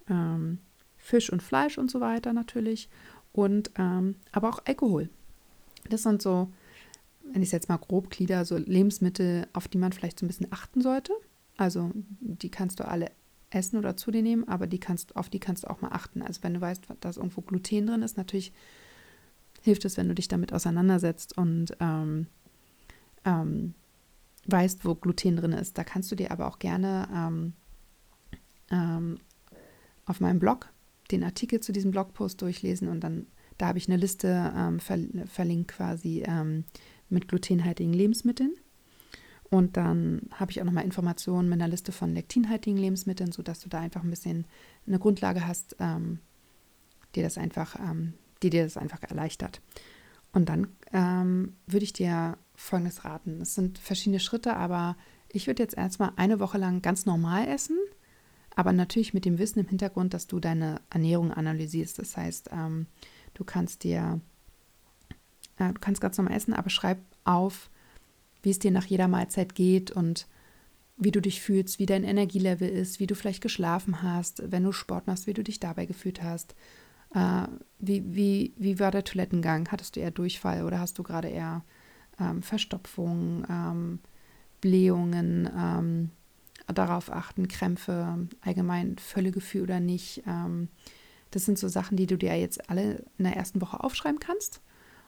Ähm, 0.10 0.60
Fisch 0.98 1.31
und 1.31 1.42
Fleisch 1.42 1.78
und 1.78 1.90
so 1.90 2.01
weiter 2.01 2.34
natürlich. 2.34 2.90
Und 3.31 3.72
ähm, 3.78 4.16
aber 4.31 4.50
auch 4.50 4.62
Alkohol. 4.66 5.10
Das 5.90 6.04
sind 6.04 6.22
so, 6.22 6.51
wenn 7.24 7.42
ich 7.42 7.50
es 7.50 7.54
jetzt 7.54 7.69
mal 7.69 7.78
grob 7.78 8.10
glieder, 8.10 8.46
so 8.46 8.57
Lebensmittel, 8.57 9.48
auf 9.54 9.68
die 9.68 9.78
man 9.78 9.94
vielleicht 9.94 10.19
so 10.19 10.25
ein 10.25 10.28
bisschen 10.28 10.51
achten 10.51 10.81
sollte. 10.81 11.13
Also 11.57 11.92
die 11.94 12.51
kannst 12.51 12.80
du 12.80 12.88
alle 12.88 13.12
essen 13.50 13.78
oder 13.78 13.98
zu 13.98 14.12
dir 14.12 14.22
nehmen, 14.22 14.48
aber 14.48 14.68
die 14.68 14.80
kannst, 14.80 15.16
auf 15.16 15.30
die 15.30 15.40
kannst 15.40 15.63
du 15.63 15.69
auch 15.69 15.81
mal 15.81 15.92
achten. 15.92 16.22
Also 16.22 16.44
wenn 16.44 16.54
du 16.54 16.62
weißt, 16.62 16.84
dass 17.00 17.18
irgendwo 17.18 17.42
Gluten 17.42 17.88
drin 17.88 18.01
ist, 18.01 18.18
natürlich 18.18 18.54
hilft 19.62 19.86
es, 19.86 19.98
wenn 19.98 20.07
du 20.07 20.16
dich 20.16 20.28
damit 20.28 20.54
auseinandersetzt 20.54 21.38
und 21.38 21.75
ähm, 21.80 22.28
ähm, 23.25 23.74
weißt, 24.45 24.86
wo 24.86 24.95
Gluten 24.95 25.38
drin 25.38 25.53
ist. 25.53 25.77
Da 25.77 25.83
kannst 25.83 26.12
du 26.12 26.15
dir 26.15 26.31
aber 26.31 26.47
auch 26.47 26.59
gerne 26.59 27.07
ähm, 27.13 27.53
ähm 28.71 29.19
auf 30.06 30.19
meinem 30.21 30.39
Blog 30.39 30.71
den 31.12 31.24
Artikel 31.24 31.59
zu 31.59 31.71
diesem 31.71 31.91
Blogpost 31.91 32.41
durchlesen 32.41 32.88
und 32.88 33.01
dann 33.01 33.27
da 33.59 33.68
habe 33.68 33.77
ich 33.77 33.88
eine 33.88 33.97
Liste 33.97 34.53
ähm, 34.56 34.80
ver 34.80 34.97
verlinkt 35.25 35.71
quasi 35.71 36.24
ähm, 36.25 36.63
mit 37.09 37.27
glutenhaltigen 37.27 37.94
Lebensmitteln. 37.94 38.53
Und 39.50 39.75
dann 39.75 40.30
habe 40.31 40.51
ich 40.51 40.62
auch 40.62 40.65
nochmal 40.65 40.86
Informationen 40.86 41.50
mit 41.50 41.59
einer 41.59 41.68
Liste 41.68 41.91
von 41.91 42.13
lektinhaltigen 42.13 42.77
Lebensmitteln, 42.77 43.31
sodass 43.31 43.59
du 43.59 43.68
da 43.68 43.80
einfach 43.80 44.03
ein 44.03 44.10
bisschen 44.10 44.46
eine 44.88 44.98
Grundlage 44.98 45.46
hast, 45.46 45.75
ähm, 45.79 46.19
die 47.15 47.22
das 47.22 47.38
einfach, 47.38 47.75
ähm, 47.79 48.13
die 48.43 48.50
dir 48.50 48.63
das 48.63 48.77
einfach 48.77 49.03
erleichtert. 49.03 49.62
Und 50.31 50.48
dann 50.48 50.67
würde 50.91 51.84
ich 51.84 51.93
dir 51.93 52.38
folgendes 52.62 53.06
raten. 53.06 53.42
Es 53.42 53.56
sind 53.56 53.78
verschiedene 53.78 54.20
Schritte, 54.20 54.56
aber 54.56 54.98
ich 55.30 55.48
würde 55.48 55.63
jetzt 55.63 55.78
erstmal 55.78 56.12
eine 56.16 56.39
Woche 56.39 56.58
lang 56.58 56.82
ganz 56.82 57.06
normal 57.06 57.48
essen, 57.48 57.78
aber 58.56 58.74
natürlich 58.74 59.13
mit 59.13 59.25
dem 59.25 59.38
Wissen 59.38 59.60
im 59.60 59.68
Hintergrund, 59.68 60.13
dass 60.13 60.28
du 60.28 60.39
deine 60.39 60.82
Ernährung 60.89 61.32
analysierst. 61.32 62.00
Das 62.00 62.18
heißt, 62.18 62.50
ähm, 62.51 62.88
Du 63.34 63.44
kannst 63.44 63.84
dir, 63.84 64.20
äh, 65.58 65.74
du 65.74 65.80
kannst 65.80 66.01
ganz 66.01 66.18
normal 66.18 66.36
essen, 66.36 66.54
aber 66.54 66.70
schreib 66.70 67.00
auf, 67.24 67.70
wie 68.44 68.50
es 68.51 68.60
dir 68.60 68.72
nach 68.72 68.86
jeder 68.86 69.08
Mahlzeit 69.08 69.56
geht 69.56 69.92
und 69.92 70.28
wie 70.98 71.12
du 71.12 71.22
dich 71.22 71.42
fühlst, 71.42 71.80
wie 71.80 71.86
dein 71.86 72.04
Energielevel 72.04 72.68
ist, 72.68 73.00
wie 73.00 73.08
du 73.08 73.16
vielleicht 73.16 73.42
geschlafen 73.42 74.01
hast, 74.04 74.51
wenn 74.51 74.63
du 74.63 74.74
Sport 74.74 75.08
machst, 75.08 75.28
wie 75.28 75.34
du 75.34 75.44
dich 75.44 75.60
dabei 75.60 75.86
gefühlt 75.86 76.22
hast. 76.22 76.56
Äh, 77.13 77.48
wie, 77.80 78.04
wie, 78.13 78.54
wie 78.58 78.80
war 78.80 78.92
der 78.92 79.06
Toilettengang? 79.06 79.70
Hattest 79.72 79.96
du 79.96 80.01
eher 80.01 80.12
Durchfall 80.12 80.66
oder 80.66 80.80
hast 80.80 81.00
du 81.00 81.04
gerade 81.04 81.30
eher 81.30 81.63
ähm, 82.20 82.42
Verstopfung, 82.42 83.46
ähm, 83.50 84.00
Blähungen, 84.62 85.50
ähm, 85.56 86.10
darauf 86.68 87.12
achten, 87.12 87.48
Krämpfe, 87.48 88.28
allgemein 88.42 88.98
Völlegefühl 88.98 89.64
oder 89.64 89.80
nicht? 89.80 90.24
Ähm, 90.28 90.70
das 91.32 91.46
sind 91.46 91.60
so 91.60 91.68
Sachen, 91.68 91.98
die 91.98 92.08
du 92.08 92.18
dir 92.18 92.36
jetzt 92.36 92.70
alle 92.70 93.06
in 93.18 93.26
der 93.26 93.36
ersten 93.36 93.62
Woche 93.62 93.84
aufschreiben 93.84 94.20
kannst 94.20 94.62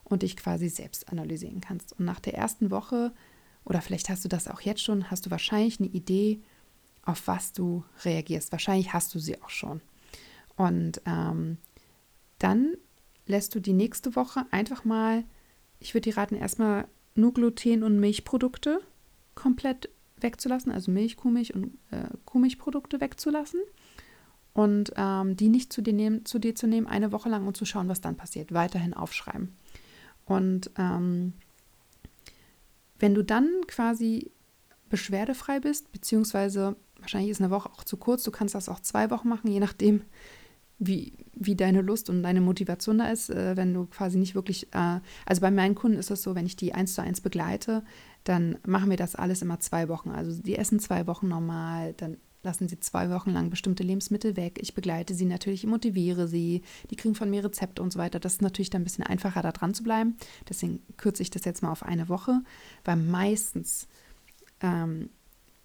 und 0.03 0.24
dich 0.24 0.38
quasi 0.38 0.70
selbst 0.70 1.10
analysieren 1.10 1.62
kannst. 1.62 1.98
Und 1.98 2.06
nach 2.06 2.20
der 2.20 2.36
ersten 2.36 2.72
Woche, 2.72 3.12
oder 3.63 3.82
vielleicht 3.82 4.10
hast 4.10 4.24
du 4.24 4.30
das 4.30 4.48
auch 4.48 4.62
jetzt 4.62 4.84
schon, 4.84 5.10
hast 5.10 5.25
du 5.25 5.32
wahrscheinlich 5.32 5.80
eine 5.80 5.89
Idee, 5.89 6.41
auf 7.03 7.27
was 7.27 7.53
du 7.53 7.84
reagierst. 8.06 8.51
Wahrscheinlich 8.51 8.94
hast 8.94 9.13
du 9.15 9.20
sie 9.20 9.41
auch 9.41 9.50
schon. 9.50 9.82
Und 10.56 11.01
ähm, 11.06 11.58
dann 12.38 12.75
lässt 13.25 13.56
du 13.56 13.60
die 13.60 13.74
nächste 13.74 14.15
Woche 14.15 14.46
einfach 14.51 14.84
mal, 14.84 15.24
ich 15.80 15.94
würde 15.94 16.10
dir 16.10 16.18
raten, 16.18 16.36
erstmal 16.36 16.88
nur 17.15 17.34
Gluten 17.34 17.84
und 17.84 18.00
Milchprodukte 18.00 18.82
komplett 19.36 19.89
wegzulassen, 20.20 20.72
also 20.72 20.91
Milch, 20.91 21.18
Kuhmilch 21.18 21.53
und 21.56 21.77
äh, 21.91 22.10
Kuhmilchprodukte 22.25 23.01
wegzulassen 23.01 23.60
und 24.53 24.91
ähm, 24.98 25.36
die 25.36 25.50
nicht 25.50 25.72
zu 25.72 25.82
dir, 25.82 25.94
nehmen, 25.94 26.25
zu 26.25 26.39
dir 26.39 26.56
zu 26.56 26.68
nehmen, 26.68 26.88
eine 26.88 27.12
Woche 27.12 27.30
lang 27.30 27.48
und 27.48 27.58
zu 27.58 27.65
schauen, 27.65 27.89
was 27.89 28.01
dann 28.01 28.15
passiert. 28.15 28.53
Weiterhin 28.53 28.94
aufschreiben. 28.94 29.56
Und 30.25 30.72
ähm, 30.77 31.34
wenn 33.00 33.13
du 33.13 33.24
dann 33.24 33.50
quasi 33.68 34.32
beschwerdefrei 34.89 35.60
bist, 35.60 35.91
beziehungsweise 35.91 36.75
wahrscheinlich 37.00 37.32
ist 37.32 37.41
eine 37.41 37.50
Woche 37.50 37.70
auch 37.72 37.84
zu 37.84 37.98
kurz, 37.98 38.24
du 38.24 38.32
kannst 38.32 38.53
das 38.53 38.70
auch 38.70 38.80
zwei 38.80 39.10
Wochen 39.10 39.30
machen, 39.30 39.50
je 39.50 39.60
nachdem, 39.60 40.01
wie, 40.83 41.13
wie 41.35 41.55
deine 41.55 41.81
Lust 41.81 42.09
und 42.09 42.23
deine 42.23 42.41
Motivation 42.41 42.97
da 42.97 43.09
ist, 43.09 43.29
äh, 43.29 43.55
wenn 43.55 43.73
du 43.73 43.85
quasi 43.85 44.17
nicht 44.17 44.33
wirklich, 44.33 44.67
äh, 44.73 45.00
also 45.25 45.41
bei 45.41 45.51
meinen 45.51 45.75
Kunden 45.75 46.00
ist 46.00 46.09
es 46.09 46.23
so, 46.23 46.33
wenn 46.33 46.47
ich 46.47 46.55
die 46.55 46.73
eins 46.73 46.95
zu 46.95 47.03
eins 47.03 47.21
begleite, 47.21 47.83
dann 48.23 48.57
machen 48.65 48.89
wir 48.89 48.97
das 48.97 49.15
alles 49.15 49.43
immer 49.43 49.59
zwei 49.59 49.89
Wochen. 49.89 50.09
Also 50.09 50.41
die 50.41 50.57
essen 50.57 50.79
zwei 50.79 51.05
Wochen 51.05 51.27
normal, 51.27 51.93
dann 51.93 52.17
lassen 52.41 52.67
sie 52.67 52.79
zwei 52.79 53.11
Wochen 53.11 53.29
lang 53.29 53.51
bestimmte 53.51 53.83
Lebensmittel 53.83 54.35
weg. 54.35 54.57
Ich 54.59 54.73
begleite 54.73 55.13
sie 55.13 55.25
natürlich, 55.25 55.67
motiviere 55.67 56.27
sie, 56.27 56.63
die 56.89 56.95
kriegen 56.95 57.13
von 57.13 57.29
mir 57.29 57.43
Rezepte 57.43 57.83
und 57.83 57.93
so 57.93 58.00
weiter. 58.00 58.19
Das 58.19 58.33
ist 58.33 58.41
natürlich 58.41 58.71
dann 58.71 58.81
ein 58.81 58.85
bisschen 58.85 59.05
einfacher, 59.05 59.43
da 59.43 59.51
dran 59.51 59.75
zu 59.75 59.83
bleiben. 59.83 60.17
Deswegen 60.50 60.81
kürze 60.97 61.21
ich 61.21 61.29
das 61.29 61.45
jetzt 61.45 61.61
mal 61.61 61.71
auf 61.71 61.83
eine 61.83 62.09
Woche, 62.09 62.41
weil 62.83 62.95
meistens 62.95 63.88
ähm, 64.61 65.09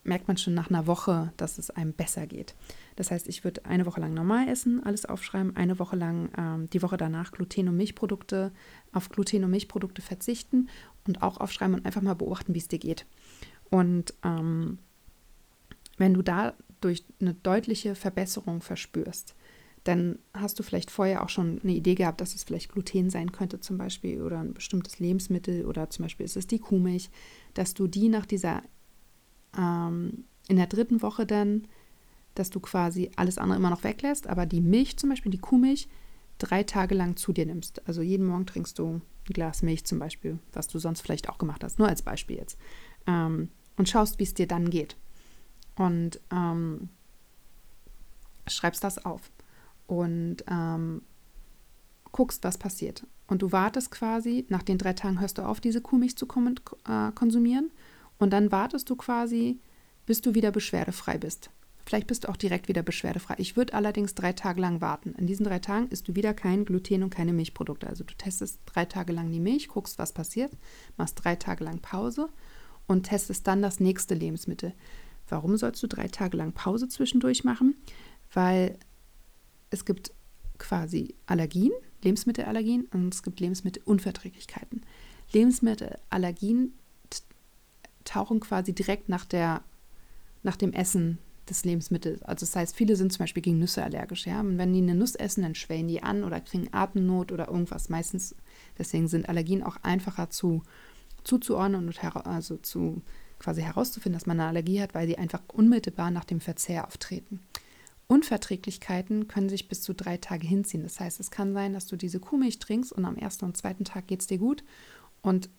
merkt 0.06 0.28
man 0.28 0.36
schon 0.36 0.54
nach 0.54 0.70
einer 0.70 0.86
Woche, 0.86 1.32
dass 1.36 1.58
es 1.58 1.70
einem 1.70 1.92
besser 1.92 2.26
geht. 2.26 2.54
Das 2.96 3.10
heißt, 3.10 3.28
ich 3.28 3.44
würde 3.44 3.64
eine 3.64 3.86
Woche 3.86 4.00
lang 4.00 4.14
normal 4.14 4.48
essen, 4.48 4.82
alles 4.82 5.04
aufschreiben, 5.04 5.56
eine 5.56 5.78
Woche 5.78 5.96
lang 5.96 6.30
ähm, 6.36 6.70
die 6.70 6.82
Woche 6.82 6.96
danach 6.96 7.32
Gluten- 7.32 7.68
und 7.68 7.76
Milchprodukte, 7.76 8.52
auf 8.92 9.08
Gluten- 9.08 9.44
und 9.44 9.50
Milchprodukte 9.50 10.02
verzichten 10.02 10.68
und 11.06 11.22
auch 11.22 11.38
aufschreiben 11.38 11.74
und 11.74 11.86
einfach 11.86 12.02
mal 12.02 12.14
beobachten, 12.14 12.54
wie 12.54 12.58
es 12.58 12.68
dir 12.68 12.78
geht. 12.78 13.06
Und 13.70 14.14
ähm, 14.24 14.78
wenn 15.98 16.14
du 16.14 16.22
dadurch 16.22 17.04
eine 17.20 17.34
deutliche 17.34 17.94
Verbesserung 17.94 18.60
verspürst, 18.60 19.34
dann 19.84 20.18
hast 20.34 20.58
du 20.58 20.62
vielleicht 20.62 20.90
vorher 20.90 21.22
auch 21.22 21.28
schon 21.28 21.60
eine 21.62 21.72
Idee 21.72 21.94
gehabt, 21.94 22.20
dass 22.20 22.34
es 22.34 22.44
vielleicht 22.44 22.72
Gluten 22.72 23.08
sein 23.08 23.30
könnte 23.30 23.60
zum 23.60 23.78
Beispiel 23.78 24.20
oder 24.20 24.40
ein 24.40 24.52
bestimmtes 24.52 24.98
Lebensmittel 24.98 25.64
oder 25.64 25.90
zum 25.90 26.04
Beispiel 26.04 26.26
ist 26.26 26.36
es 26.36 26.46
die 26.46 26.58
Kuhmilch, 26.58 27.08
dass 27.54 27.74
du 27.74 27.86
die 27.86 28.08
nach 28.08 28.26
dieser 28.26 28.62
ähm, 29.56 30.24
in 30.48 30.56
der 30.56 30.66
dritten 30.66 31.02
Woche 31.02 31.26
dann, 31.26 31.66
dass 32.34 32.50
du 32.50 32.60
quasi 32.60 33.10
alles 33.16 33.38
andere 33.38 33.58
immer 33.58 33.70
noch 33.70 33.84
weglässt, 33.84 34.26
aber 34.26 34.46
die 34.46 34.60
Milch 34.60 34.96
zum 34.96 35.10
Beispiel, 35.10 35.32
die 35.32 35.38
Kuhmilch, 35.38 35.88
drei 36.38 36.62
Tage 36.62 36.94
lang 36.94 37.16
zu 37.16 37.32
dir 37.32 37.46
nimmst. 37.46 37.86
Also 37.88 38.02
jeden 38.02 38.26
Morgen 38.26 38.46
trinkst 38.46 38.78
du 38.78 38.86
ein 38.86 39.02
Glas 39.24 39.62
Milch 39.62 39.84
zum 39.84 39.98
Beispiel, 39.98 40.38
was 40.52 40.68
du 40.68 40.78
sonst 40.78 41.00
vielleicht 41.00 41.28
auch 41.28 41.38
gemacht 41.38 41.64
hast, 41.64 41.78
nur 41.78 41.88
als 41.88 42.02
Beispiel 42.02 42.36
jetzt. 42.36 42.58
Ähm, 43.06 43.48
und 43.76 43.88
schaust, 43.88 44.18
wie 44.18 44.24
es 44.24 44.34
dir 44.34 44.46
dann 44.46 44.70
geht. 44.70 44.96
Und 45.76 46.20
ähm, 46.30 46.88
schreibst 48.46 48.84
das 48.84 49.04
auf 49.04 49.30
und 49.86 50.44
ähm, 50.48 51.02
guckst, 52.12 52.44
was 52.44 52.58
passiert. 52.58 53.06
Und 53.26 53.42
du 53.42 53.52
wartest 53.52 53.90
quasi, 53.90 54.46
nach 54.48 54.62
den 54.62 54.78
drei 54.78 54.92
Tagen 54.92 55.20
hörst 55.20 55.38
du 55.38 55.42
auf, 55.42 55.60
diese 55.60 55.80
Kuhmilch 55.80 56.16
zu 56.16 56.26
äh, 56.26 57.12
konsumieren 57.14 57.70
und 58.18 58.30
dann 58.30 58.52
wartest 58.52 58.88
du 58.90 58.96
quasi, 58.96 59.60
bis 60.06 60.20
du 60.20 60.34
wieder 60.34 60.50
beschwerdefrei 60.50 61.18
bist. 61.18 61.50
Vielleicht 61.86 62.08
bist 62.08 62.24
du 62.24 62.28
auch 62.28 62.36
direkt 62.36 62.66
wieder 62.66 62.82
beschwerdefrei. 62.82 63.36
Ich 63.38 63.56
würde 63.56 63.74
allerdings 63.74 64.16
drei 64.16 64.32
Tage 64.32 64.60
lang 64.60 64.80
warten. 64.80 65.14
In 65.14 65.28
diesen 65.28 65.44
drei 65.44 65.60
Tagen 65.60 65.86
isst 65.88 66.08
du 66.08 66.16
wieder 66.16 66.34
kein 66.34 66.64
Gluten 66.64 67.04
und 67.04 67.10
keine 67.10 67.32
Milchprodukte. 67.32 67.86
Also 67.86 68.02
du 68.02 68.12
testest 68.14 68.58
drei 68.66 68.86
Tage 68.86 69.12
lang 69.12 69.30
die 69.30 69.38
Milch, 69.38 69.68
guckst, 69.68 69.96
was 69.98 70.12
passiert, 70.12 70.52
machst 70.96 71.22
drei 71.22 71.36
Tage 71.36 71.62
lang 71.62 71.78
Pause 71.78 72.28
und 72.88 73.04
testest 73.04 73.46
dann 73.46 73.62
das 73.62 73.78
nächste 73.78 74.14
Lebensmittel. 74.14 74.74
Warum 75.28 75.56
sollst 75.56 75.80
du 75.80 75.86
drei 75.86 76.08
Tage 76.08 76.36
lang 76.36 76.52
Pause 76.52 76.88
zwischendurch 76.88 77.44
machen? 77.44 77.76
Weil 78.32 78.78
es 79.70 79.84
gibt 79.84 80.12
quasi 80.58 81.14
Allergien, 81.26 81.72
Lebensmittelallergien 82.02 82.86
und 82.92 83.14
es 83.14 83.22
gibt 83.22 83.38
Lebensmittelunverträglichkeiten. 83.38 84.82
Lebensmittelallergien 85.32 86.74
tauchen 88.06 88.40
quasi 88.40 88.72
direkt 88.72 89.10
nach, 89.10 89.26
der, 89.26 89.62
nach 90.42 90.56
dem 90.56 90.72
Essen 90.72 91.18
des 91.48 91.64
Lebensmittels. 91.64 92.22
Also 92.22 92.46
das 92.46 92.56
heißt, 92.56 92.74
viele 92.74 92.96
sind 92.96 93.12
zum 93.12 93.20
Beispiel 93.20 93.42
gegen 93.42 93.58
Nüsse 93.58 93.84
allergisch. 93.84 94.26
Ja? 94.26 94.40
Und 94.40 94.58
wenn 94.58 94.72
die 94.72 94.80
eine 94.80 94.94
Nuss 94.94 95.14
essen, 95.14 95.42
dann 95.42 95.54
schwellen 95.54 95.88
die 95.88 96.02
an 96.02 96.24
oder 96.24 96.40
kriegen 96.40 96.72
Atemnot 96.72 97.32
oder 97.32 97.48
irgendwas. 97.48 97.88
Meistens, 97.88 98.34
deswegen 98.78 99.08
sind 99.08 99.28
Allergien 99.28 99.62
auch 99.62 99.76
einfacher 99.82 100.30
zu, 100.30 100.62
zuzuordnen 101.24 101.86
und 101.86 102.26
also 102.26 102.56
zu 102.56 103.02
quasi 103.38 103.62
herauszufinden, 103.62 104.18
dass 104.18 104.26
man 104.26 104.40
eine 104.40 104.48
Allergie 104.48 104.80
hat, 104.80 104.94
weil 104.94 105.06
sie 105.06 105.18
einfach 105.18 105.42
unmittelbar 105.48 106.10
nach 106.10 106.24
dem 106.24 106.40
Verzehr 106.40 106.86
auftreten. 106.86 107.40
Unverträglichkeiten 108.08 109.28
können 109.28 109.48
sich 109.48 109.68
bis 109.68 109.82
zu 109.82 109.92
drei 109.92 110.16
Tage 110.16 110.46
hinziehen. 110.46 110.84
Das 110.84 111.00
heißt, 111.00 111.18
es 111.20 111.30
kann 111.30 111.52
sein, 111.52 111.72
dass 111.72 111.86
du 111.86 111.96
diese 111.96 112.20
Kuhmilch 112.20 112.58
trinkst 112.60 112.92
und 112.92 113.04
am 113.04 113.16
ersten 113.16 113.44
und 113.44 113.56
zweiten 113.56 113.84
Tag 113.84 114.06
geht 114.06 114.20
es 114.20 114.26
dir 114.26 114.38
gut 114.38 114.64
und 115.22 115.50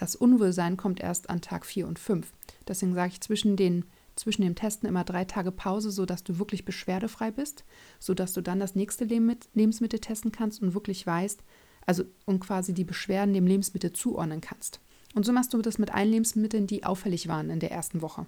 das 0.00 0.16
Unwohlsein 0.16 0.78
kommt 0.78 0.98
erst 0.98 1.28
an 1.28 1.42
Tag 1.42 1.66
4 1.66 1.86
und 1.86 1.98
5. 1.98 2.32
Deswegen 2.66 2.94
sage 2.94 3.12
ich 3.12 3.20
zwischen, 3.20 3.56
den, 3.56 3.84
zwischen 4.16 4.40
dem 4.40 4.54
Testen 4.54 4.88
immer 4.88 5.04
drei 5.04 5.26
Tage 5.26 5.52
Pause, 5.52 5.90
sodass 5.90 6.24
du 6.24 6.38
wirklich 6.38 6.64
beschwerdefrei 6.64 7.30
bist, 7.30 7.64
sodass 7.98 8.32
du 8.32 8.40
dann 8.40 8.60
das 8.60 8.74
nächste 8.74 9.04
Lebensmittel 9.04 9.98
testen 9.98 10.32
kannst 10.32 10.62
und 10.62 10.72
wirklich 10.72 11.06
weißt, 11.06 11.44
also 11.84 12.04
und 12.24 12.40
quasi 12.40 12.72
die 12.72 12.84
Beschwerden 12.84 13.34
dem 13.34 13.46
Lebensmittel 13.46 13.92
zuordnen 13.92 14.40
kannst. 14.40 14.80
Und 15.14 15.26
so 15.26 15.34
machst 15.34 15.52
du 15.52 15.60
das 15.60 15.76
mit 15.76 15.92
allen 15.92 16.12
Lebensmitteln, 16.12 16.66
die 16.66 16.84
auffällig 16.84 17.28
waren 17.28 17.50
in 17.50 17.60
der 17.60 17.70
ersten 17.70 18.00
Woche. 18.00 18.24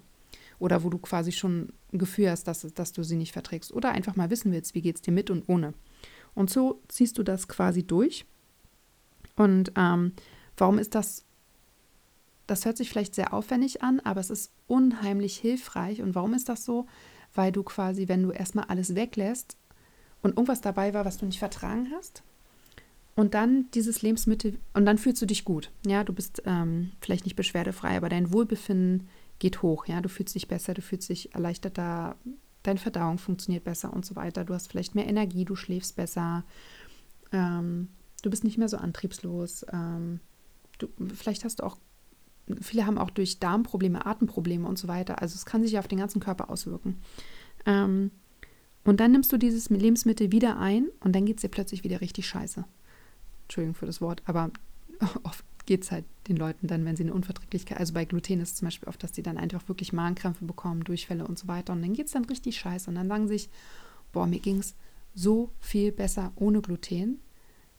Oder 0.59 0.83
wo 0.83 0.91
du 0.91 0.99
quasi 0.99 1.31
schon 1.31 1.73
ein 1.91 1.97
Gefühl 1.97 2.29
hast, 2.29 2.43
dass, 2.43 2.71
dass 2.75 2.91
du 2.91 3.01
sie 3.01 3.15
nicht 3.15 3.33
verträgst. 3.33 3.73
Oder 3.73 3.93
einfach 3.93 4.15
mal 4.15 4.29
wissen 4.29 4.51
willst, 4.51 4.75
wie 4.75 4.81
geht 4.83 4.97
es 4.97 5.01
dir 5.01 5.11
mit 5.11 5.31
und 5.31 5.49
ohne. 5.49 5.73
Und 6.35 6.51
so 6.51 6.83
ziehst 6.87 7.17
du 7.17 7.23
das 7.23 7.47
quasi 7.47 7.81
durch. 7.81 8.25
Und 9.35 9.71
ähm, 9.75 10.11
warum 10.55 10.77
ist 10.77 10.93
das 10.93 11.25
das 12.47 12.65
hört 12.65 12.77
sich 12.77 12.89
vielleicht 12.89 13.15
sehr 13.15 13.33
aufwendig 13.33 13.81
an, 13.81 13.99
aber 14.01 14.19
es 14.19 14.29
ist 14.29 14.51
unheimlich 14.67 15.37
hilfreich. 15.37 16.01
Und 16.01 16.15
warum 16.15 16.33
ist 16.33 16.49
das 16.49 16.65
so? 16.65 16.87
Weil 17.33 17.51
du 17.51 17.63
quasi, 17.63 18.07
wenn 18.07 18.23
du 18.23 18.31
erstmal 18.31 18.65
alles 18.65 18.95
weglässt 18.95 19.57
und 20.21 20.31
irgendwas 20.31 20.61
dabei 20.61 20.93
war, 20.93 21.05
was 21.05 21.17
du 21.17 21.25
nicht 21.25 21.39
vertragen 21.39 21.91
hast, 21.95 22.23
und 23.15 23.35
dann 23.35 23.69
dieses 23.75 24.01
Lebensmittel, 24.01 24.57
und 24.73 24.85
dann 24.85 24.97
fühlst 24.97 25.21
du 25.21 25.27
dich 25.27 25.45
gut. 25.45 25.71
Ja, 25.85 26.03
du 26.03 26.13
bist 26.13 26.41
ähm, 26.45 26.91
vielleicht 26.99 27.25
nicht 27.25 27.35
beschwerdefrei, 27.35 27.95
aber 27.95 28.09
dein 28.09 28.33
Wohlbefinden 28.33 29.07
geht 29.39 29.61
hoch. 29.61 29.85
Ja, 29.85 30.01
du 30.01 30.09
fühlst 30.09 30.33
dich 30.33 30.47
besser, 30.47 30.73
du 30.73 30.81
fühlst 30.81 31.09
dich 31.09 31.33
erleichterter, 31.35 32.15
deine 32.63 32.79
Verdauung 32.79 33.19
funktioniert 33.19 33.63
besser 33.63 33.93
und 33.93 34.05
so 34.05 34.15
weiter. 34.15 34.45
Du 34.45 34.53
hast 34.53 34.71
vielleicht 34.71 34.95
mehr 34.95 35.07
Energie, 35.07 35.45
du 35.45 35.55
schläfst 35.55 35.95
besser, 35.95 36.43
ähm, 37.31 37.89
du 38.23 38.29
bist 38.29 38.43
nicht 38.43 38.57
mehr 38.57 38.69
so 38.69 38.77
antriebslos. 38.77 39.65
Ähm, 39.71 40.19
du, 40.79 40.87
vielleicht 41.13 41.43
hast 41.45 41.59
du 41.59 41.65
auch 41.65 41.77
viele 42.61 42.85
haben 42.85 42.97
auch 42.97 43.09
durch 43.09 43.39
Darmprobleme, 43.39 44.05
Atemprobleme 44.05 44.67
und 44.67 44.77
so 44.77 44.87
weiter. 44.87 45.21
Also 45.21 45.35
es 45.35 45.45
kann 45.45 45.63
sich 45.63 45.77
auf 45.77 45.87
den 45.87 45.99
ganzen 45.99 46.19
Körper 46.19 46.49
auswirken. 46.49 46.97
Ähm, 47.65 48.11
und 48.83 48.99
dann 48.99 49.11
nimmst 49.11 49.31
du 49.31 49.37
dieses 49.37 49.69
Lebensmittel 49.69 50.31
wieder 50.31 50.59
ein 50.59 50.87
und 50.99 51.15
dann 51.15 51.25
geht 51.25 51.37
es 51.37 51.41
dir 51.41 51.49
plötzlich 51.49 51.83
wieder 51.83 52.01
richtig 52.01 52.27
scheiße. 52.27 52.65
Entschuldigung 53.43 53.75
für 53.75 53.85
das 53.85 54.01
Wort, 54.01 54.21
aber 54.25 54.51
oft 55.23 55.45
geht 55.65 55.83
es 55.83 55.91
halt 55.91 56.05
den 56.27 56.35
Leuten 56.35 56.67
dann, 56.67 56.85
wenn 56.85 56.95
sie 56.95 57.03
eine 57.03 57.13
Unverträglichkeit, 57.13 57.77
also 57.77 57.93
bei 57.93 58.05
Gluten 58.05 58.41
ist 58.41 58.49
es 58.49 58.55
zum 58.55 58.67
Beispiel 58.67 58.89
oft, 58.89 59.01
dass 59.01 59.11
die 59.11 59.23
dann 59.23 59.37
einfach 59.37 59.67
wirklich 59.67 59.93
Magenkrämpfe 59.93 60.45
bekommen, 60.45 60.83
Durchfälle 60.83 61.25
und 61.25 61.39
so 61.39 61.47
weiter. 61.47 61.73
Und 61.73 61.81
dann 61.81 61.93
geht 61.93 62.07
es 62.07 62.11
dann 62.11 62.25
richtig 62.25 62.57
scheiße. 62.57 62.89
Und 62.89 62.95
dann 62.95 63.07
sagen 63.07 63.27
sie 63.27 63.35
sich, 63.35 63.49
boah, 64.11 64.27
mir 64.27 64.39
ging 64.39 64.59
es 64.59 64.75
so 65.15 65.51
viel 65.59 65.91
besser 65.91 66.31
ohne 66.35 66.61
Gluten. 66.61 67.19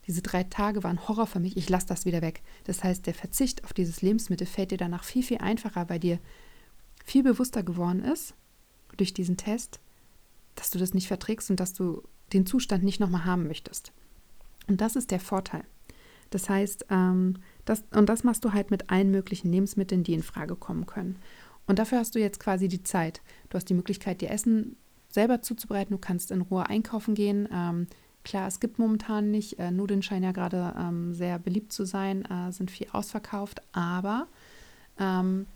Diese 0.07 0.23
drei 0.23 0.45
Tage 0.45 0.83
waren 0.83 1.09
Horror 1.09 1.27
für 1.27 1.41
mich. 1.41 1.57
Ich 1.57 1.69
lasse 1.69 1.87
das 1.87 2.05
wieder 2.05 2.23
weg. 2.23 2.43
Das 2.65 2.85
heißt, 2.85 3.07
der 3.07 3.15
Verzicht 3.15 3.65
auf 3.65 3.73
dieses 3.73 4.03
Lebensmittel 4.03 4.47
fällt 4.47 4.71
dir 4.71 4.79
danach 4.79 5.05
viel, 5.05 5.23
viel 5.23 5.39
einfacher, 5.39 5.89
weil 5.89 5.99
dir 5.99 6.19
viel 7.05 7.23
bewusster 7.23 7.63
geworden 7.63 8.03
ist 8.03 8.35
durch 8.97 9.15
diesen 9.15 9.37
Test, 9.37 9.81
dass 10.55 10.71
du 10.71 10.79
das 10.79 10.95
nicht 10.95 11.09
verträgst 11.09 11.51
und 11.51 11.61
dass 11.61 11.73
du 11.73 12.03
den 12.33 12.47
Zustand 12.47 12.85
nicht 12.85 13.01
nochmal 13.01 13.25
haben 13.25 13.47
möchtest. 13.47 13.93
Und 14.67 14.81
das 14.81 14.97
ist 14.97 15.11
der 15.11 15.21
Vorteil. 15.21 15.65
Das 16.31 16.49
heißt, 16.49 16.87
ähm, 16.91 17.37
das, 17.65 17.85
und 17.93 18.09
das 18.09 18.25
machst 18.25 18.45
du 18.45 18.53
halt 18.53 18.71
mit 18.71 18.91
allen 18.91 19.11
möglichen 19.11 19.53
Lebensmitteln, 19.53 20.03
die 20.03 20.15
in 20.15 20.23
Frage 20.23 20.57
kommen 20.57 20.87
können. 20.87 21.17
Und 21.67 21.79
dafür 21.79 21.99
hast 21.99 22.15
du 22.15 22.19
jetzt 22.19 22.41
quasi 22.41 22.69
die 22.69 22.83
Zeit. 22.83 23.23
Du 23.49 23.57
hast 23.57 23.69
die 23.69 23.75
Möglichkeit, 23.75 24.21
dir 24.21 24.31
Essen 24.31 24.77
selber 25.09 25.43
zuzubereiten. 25.43 25.95
Du 25.95 25.99
kannst 25.99 26.31
in 26.31 26.43
Ruhe 26.43 26.67
einkaufen 26.67 27.15
gehen. 27.15 27.49
Ähm, 27.53 27.87
Klar, 28.25 28.49
es 28.49 28.59
gibt 28.59 28.79
momentan 28.79 29.31
nicht, 29.31 29.59
äh, 29.59 29.71
Nudeln 29.71 30.03
scheinen 30.03 30.25
ja 30.25 30.33
gerade 30.33 30.75
ähm, 30.79 31.13
sehr 31.15 31.39
beliebt 31.39 31.73
zu 31.73 31.85
sein, 31.85 32.25
äh, 32.25 32.51
sind 32.53 32.71
viel 32.71 32.89
ausverkauft, 32.91 33.61
aber 33.73 34.27
ähm, 34.99 35.47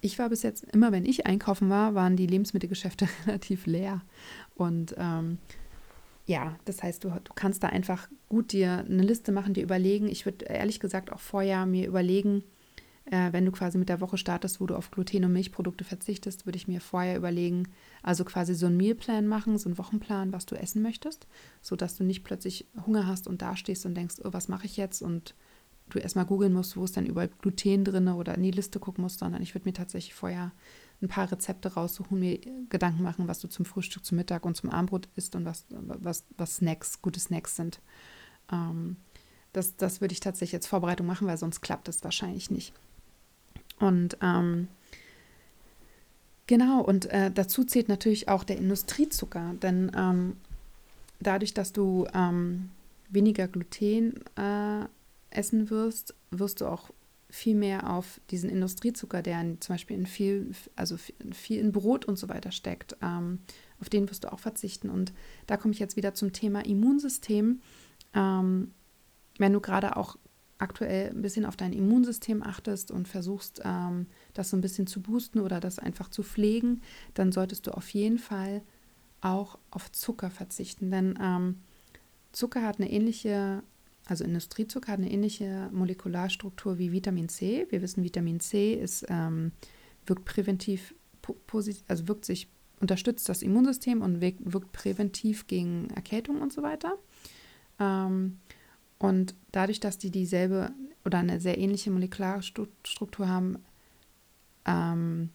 ich 0.00 0.18
war 0.18 0.30
bis 0.30 0.42
jetzt, 0.42 0.64
immer 0.72 0.90
wenn 0.90 1.04
ich 1.04 1.26
einkaufen 1.26 1.70
war, 1.70 1.94
waren 1.94 2.16
die 2.16 2.26
Lebensmittelgeschäfte 2.26 3.08
relativ 3.26 3.66
leer. 3.66 4.00
Und 4.54 4.94
ähm, 4.98 5.38
ja, 6.26 6.56
das 6.64 6.82
heißt, 6.82 7.04
du, 7.04 7.10
du 7.10 7.32
kannst 7.34 7.62
da 7.62 7.68
einfach 7.68 8.08
gut 8.28 8.52
dir 8.52 8.84
eine 8.88 9.02
Liste 9.02 9.30
machen, 9.32 9.54
dir 9.54 9.62
überlegen. 9.62 10.08
Ich 10.08 10.24
würde 10.24 10.46
ehrlich 10.46 10.80
gesagt 10.80 11.12
auch 11.12 11.20
vorher 11.20 11.66
mir 11.66 11.86
überlegen, 11.86 12.42
äh, 13.10 13.32
wenn 13.32 13.44
du 13.44 13.52
quasi 13.52 13.78
mit 13.78 13.88
der 13.88 14.00
Woche 14.00 14.16
startest, 14.16 14.60
wo 14.60 14.66
du 14.66 14.74
auf 14.74 14.90
Gluten- 14.90 15.24
und 15.24 15.32
Milchprodukte 15.32 15.84
verzichtest, 15.84 16.46
würde 16.46 16.56
ich 16.56 16.68
mir 16.68 16.80
vorher 16.80 17.16
überlegen, 17.16 17.68
also 18.02 18.24
quasi 18.24 18.54
so 18.54 18.66
einen 18.66 18.76
Mealplan 18.76 19.26
machen, 19.26 19.58
so 19.58 19.68
einen 19.68 19.78
Wochenplan, 19.78 20.32
was 20.32 20.46
du 20.46 20.54
essen 20.54 20.82
möchtest, 20.82 21.26
sodass 21.60 21.96
du 21.96 22.04
nicht 22.04 22.24
plötzlich 22.24 22.66
Hunger 22.86 23.06
hast 23.06 23.28
und 23.28 23.42
dastehst 23.42 23.84
und 23.84 23.94
denkst, 23.94 24.16
oh, 24.24 24.32
was 24.32 24.48
mache 24.48 24.66
ich 24.66 24.76
jetzt? 24.76 25.02
Und 25.02 25.34
du 25.90 25.98
erstmal 25.98 26.24
googeln 26.24 26.52
musst, 26.52 26.76
wo 26.76 26.84
ist 26.84 26.96
denn 26.96 27.06
überall 27.06 27.28
Gluten 27.28 27.84
drin 27.84 28.08
oder 28.08 28.34
in 28.34 28.42
die 28.42 28.50
Liste 28.50 28.80
gucken 28.80 29.02
musst, 29.02 29.18
sondern 29.18 29.42
ich 29.42 29.54
würde 29.54 29.68
mir 29.68 29.74
tatsächlich 29.74 30.14
vorher 30.14 30.52
ein 31.02 31.08
paar 31.08 31.30
Rezepte 31.30 31.74
raussuchen, 31.74 32.18
mir 32.18 32.38
Gedanken 32.70 33.02
machen, 33.02 33.28
was 33.28 33.40
du 33.40 33.48
zum 33.48 33.66
Frühstück, 33.66 34.04
zum 34.04 34.16
Mittag 34.16 34.46
und 34.46 34.56
zum 34.56 34.70
Abendbrot 34.70 35.08
isst 35.16 35.36
und 35.36 35.44
was, 35.44 35.66
was, 35.68 36.24
was 36.38 36.56
Snacks, 36.56 37.02
gute 37.02 37.20
Snacks 37.20 37.56
sind. 37.56 37.80
Ähm, 38.50 38.96
das, 39.52 39.76
das 39.76 40.00
würde 40.00 40.12
ich 40.12 40.20
tatsächlich 40.20 40.56
als 40.56 40.66
Vorbereitung 40.66 41.06
machen, 41.06 41.26
weil 41.26 41.36
sonst 41.36 41.60
klappt 41.60 41.88
es 41.88 42.02
wahrscheinlich 42.02 42.50
nicht. 42.50 42.72
Und 43.84 44.16
ähm, 44.22 44.68
genau, 46.46 46.80
und 46.80 47.04
äh, 47.06 47.30
dazu 47.30 47.64
zählt 47.64 47.90
natürlich 47.90 48.28
auch 48.28 48.42
der 48.42 48.56
Industriezucker, 48.56 49.54
denn 49.62 49.92
ähm, 49.94 50.36
dadurch, 51.20 51.52
dass 51.52 51.74
du 51.74 52.06
ähm, 52.14 52.70
weniger 53.10 53.46
Gluten 53.46 54.24
äh, 54.36 54.86
essen 55.28 55.68
wirst, 55.68 56.14
wirst 56.30 56.62
du 56.62 56.66
auch 56.66 56.90
viel 57.28 57.56
mehr 57.56 57.90
auf 57.90 58.22
diesen 58.30 58.48
Industriezucker, 58.48 59.20
der 59.20 59.40
in, 59.42 59.60
zum 59.60 59.74
Beispiel 59.74 59.98
in 59.98 60.06
viel, 60.06 60.52
also 60.76 60.96
viel 60.96 61.58
in 61.58 61.72
Brot 61.72 62.06
und 62.06 62.18
so 62.18 62.30
weiter 62.30 62.52
steckt, 62.52 62.96
ähm, 63.02 63.40
auf 63.80 63.90
den 63.90 64.08
wirst 64.08 64.24
du 64.24 64.32
auch 64.32 64.38
verzichten. 64.38 64.88
Und 64.88 65.12
da 65.46 65.58
komme 65.58 65.74
ich 65.74 65.80
jetzt 65.80 65.96
wieder 65.96 66.14
zum 66.14 66.32
Thema 66.32 66.64
Immunsystem. 66.64 67.60
Ähm, 68.14 68.70
wenn 69.36 69.52
du 69.52 69.60
gerade 69.60 69.96
auch 69.96 70.16
aktuell 70.58 71.10
ein 71.10 71.22
bisschen 71.22 71.44
auf 71.44 71.56
dein 71.56 71.72
Immunsystem 71.72 72.42
achtest 72.42 72.90
und 72.90 73.08
versuchst, 73.08 73.60
ähm, 73.64 74.06
das 74.32 74.50
so 74.50 74.56
ein 74.56 74.60
bisschen 74.60 74.86
zu 74.86 75.02
boosten 75.02 75.40
oder 75.40 75.60
das 75.60 75.78
einfach 75.78 76.08
zu 76.08 76.22
pflegen, 76.22 76.82
dann 77.14 77.32
solltest 77.32 77.66
du 77.66 77.72
auf 77.72 77.88
jeden 77.90 78.18
Fall 78.18 78.62
auch 79.20 79.58
auf 79.70 79.90
Zucker 79.90 80.30
verzichten. 80.30 80.90
Denn 80.90 81.18
ähm, 81.20 81.60
Zucker 82.32 82.62
hat 82.62 82.78
eine 82.78 82.90
ähnliche, 82.90 83.62
also 84.06 84.24
Industriezucker 84.24 84.92
hat 84.92 84.98
eine 84.98 85.10
ähnliche 85.10 85.70
Molekularstruktur 85.72 86.78
wie 86.78 86.92
Vitamin 86.92 87.28
C. 87.28 87.66
Wir 87.70 87.82
wissen, 87.82 88.04
Vitamin 88.04 88.40
C 88.40 88.74
ist, 88.74 89.06
ähm, 89.08 89.52
wirkt 90.06 90.24
präventiv, 90.24 90.94
also 91.88 92.08
wirkt 92.08 92.24
sich, 92.24 92.48
unterstützt 92.80 93.28
das 93.28 93.42
Immunsystem 93.42 94.02
und 94.02 94.20
wirkt, 94.20 94.40
wirkt 94.52 94.72
präventiv 94.72 95.46
gegen 95.46 95.88
Erkältung 95.90 96.42
und 96.42 96.52
so 96.52 96.62
weiter. 96.62 96.98
Ähm, 97.80 98.38
und 99.04 99.34
dadurch, 99.52 99.80
dass 99.80 99.98
die 99.98 100.10
dieselbe 100.10 100.70
oder 101.04 101.18
eine 101.18 101.38
sehr 101.38 101.58
ähnliche 101.58 101.90
Molekularstruktur 101.90 103.28
haben, 103.28 103.58
ähm, 104.64 105.28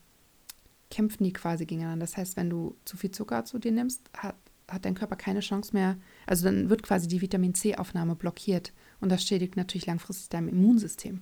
kämpfen 0.89 1.23
die 1.23 1.33
quasi 1.33 1.67
gegeneinander. 1.67 2.03
Das 2.03 2.17
heißt, 2.17 2.35
wenn 2.35 2.49
du 2.49 2.75
zu 2.85 2.97
viel 2.97 3.11
Zucker 3.11 3.45
zu 3.45 3.59
dir 3.59 3.71
nimmst, 3.71 4.01
hat, 4.17 4.35
hat 4.67 4.85
dein 4.85 4.95
Körper 4.95 5.15
keine 5.15 5.41
Chance 5.41 5.73
mehr. 5.73 5.97
Also 6.25 6.45
dann 6.45 6.71
wird 6.71 6.81
quasi 6.81 7.07
die 7.07 7.21
Vitamin 7.21 7.53
C-Aufnahme 7.53 8.15
blockiert 8.15 8.73
und 9.01 9.09
das 9.09 9.23
schädigt 9.23 9.55
natürlich 9.55 9.85
langfristig 9.85 10.29
dein 10.29 10.47
Immunsystem. 10.47 11.21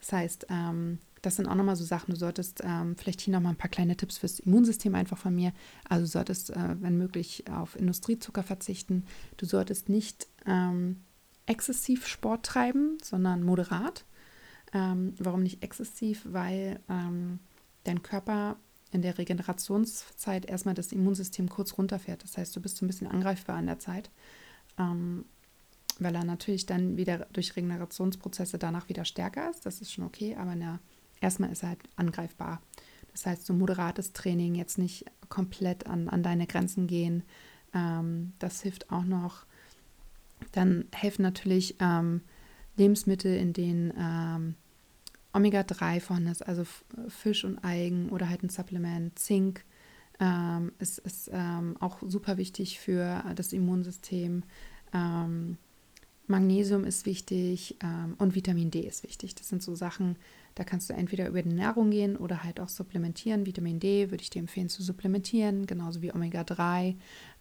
Das 0.00 0.12
heißt, 0.12 0.46
ähm, 0.50 0.98
das 1.22 1.36
sind 1.36 1.46
auch 1.46 1.54
nochmal 1.54 1.76
so 1.76 1.84
Sachen. 1.84 2.12
Du 2.12 2.18
solltest 2.18 2.60
ähm, 2.64 2.96
vielleicht 2.96 3.20
hier 3.20 3.32
nochmal 3.32 3.52
ein 3.52 3.58
paar 3.58 3.70
kleine 3.70 3.96
Tipps 3.96 4.18
fürs 4.18 4.40
Immunsystem 4.40 4.96
einfach 4.96 5.18
von 5.18 5.32
mir. 5.32 5.52
Also 5.88 6.06
du 6.06 6.08
solltest, 6.08 6.50
äh, 6.50 6.80
wenn 6.80 6.98
möglich, 6.98 7.44
auf 7.52 7.76
Industriezucker 7.76 8.42
verzichten. 8.42 9.04
Du 9.36 9.46
solltest 9.46 9.88
nicht 9.88 10.26
ähm, 10.44 11.04
exzessiv 11.48 12.06
Sport 12.06 12.44
treiben, 12.44 12.98
sondern 13.02 13.42
moderat. 13.42 14.04
Ähm, 14.72 15.14
warum 15.18 15.42
nicht 15.42 15.62
exzessiv? 15.62 16.22
Weil 16.24 16.80
ähm, 16.88 17.40
dein 17.84 18.02
Körper 18.02 18.56
in 18.92 19.02
der 19.02 19.18
Regenerationszeit 19.18 20.46
erstmal 20.46 20.74
das 20.74 20.92
Immunsystem 20.92 21.48
kurz 21.48 21.76
runterfährt. 21.76 22.22
Das 22.22 22.36
heißt, 22.36 22.54
du 22.54 22.60
bist 22.60 22.76
so 22.76 22.84
ein 22.84 22.88
bisschen 22.88 23.06
angreifbar 23.06 23.58
in 23.58 23.66
der 23.66 23.78
Zeit, 23.78 24.10
ähm, 24.78 25.24
weil 25.98 26.14
er 26.14 26.24
natürlich 26.24 26.66
dann 26.66 26.96
wieder 26.96 27.26
durch 27.32 27.56
Regenerationsprozesse 27.56 28.58
danach 28.58 28.88
wieder 28.88 29.04
stärker 29.04 29.50
ist. 29.50 29.66
Das 29.66 29.80
ist 29.80 29.92
schon 29.92 30.04
okay, 30.04 30.36
aber 30.36 30.54
der, 30.54 30.78
erstmal 31.20 31.50
ist 31.50 31.62
er 31.62 31.70
halt 31.70 31.80
angreifbar. 31.96 32.62
Das 33.12 33.26
heißt, 33.26 33.46
so 33.46 33.52
moderates 33.52 34.12
Training, 34.12 34.54
jetzt 34.54 34.78
nicht 34.78 35.06
komplett 35.28 35.86
an, 35.86 36.08
an 36.08 36.22
deine 36.22 36.46
Grenzen 36.46 36.86
gehen, 36.86 37.24
ähm, 37.74 38.32
das 38.38 38.62
hilft 38.62 38.90
auch 38.90 39.04
noch. 39.04 39.44
Dann 40.52 40.86
helfen 40.92 41.22
natürlich 41.22 41.76
ähm, 41.80 42.22
Lebensmittel, 42.76 43.36
in 43.36 43.52
denen 43.52 43.92
ähm, 43.98 44.54
Omega-3 45.32 46.00
vorhanden 46.00 46.30
ist, 46.30 46.46
also 46.46 46.64
Fisch 47.08 47.44
und 47.44 47.58
Algen 47.58 48.08
oder 48.10 48.28
halt 48.28 48.42
ein 48.42 48.48
Supplement, 48.48 49.18
Zink. 49.18 49.64
Ähm, 50.20 50.72
ist, 50.78 50.98
ist 50.98 51.30
ähm, 51.32 51.76
auch 51.78 51.98
super 52.04 52.38
wichtig 52.38 52.80
für 52.80 53.22
das 53.36 53.52
Immunsystem. 53.52 54.42
Ähm, 54.92 55.58
Magnesium 56.26 56.84
ist 56.84 57.06
wichtig 57.06 57.76
ähm, 57.82 58.14
und 58.18 58.34
Vitamin 58.34 58.70
D 58.70 58.80
ist 58.80 59.02
wichtig. 59.02 59.34
Das 59.34 59.48
sind 59.48 59.62
so 59.62 59.74
Sachen, 59.74 60.16
da 60.58 60.64
kannst 60.64 60.90
du 60.90 60.94
entweder 60.94 61.28
über 61.28 61.40
die 61.40 61.54
Nahrung 61.54 61.90
gehen 61.90 62.16
oder 62.16 62.42
halt 62.42 62.58
auch 62.58 62.68
supplementieren. 62.68 63.46
Vitamin 63.46 63.78
D 63.78 64.10
würde 64.10 64.22
ich 64.22 64.30
dir 64.30 64.40
empfehlen 64.40 64.68
zu 64.68 64.82
supplementieren, 64.82 65.66
genauso 65.66 66.02
wie 66.02 66.12
Omega-3. 66.12 66.96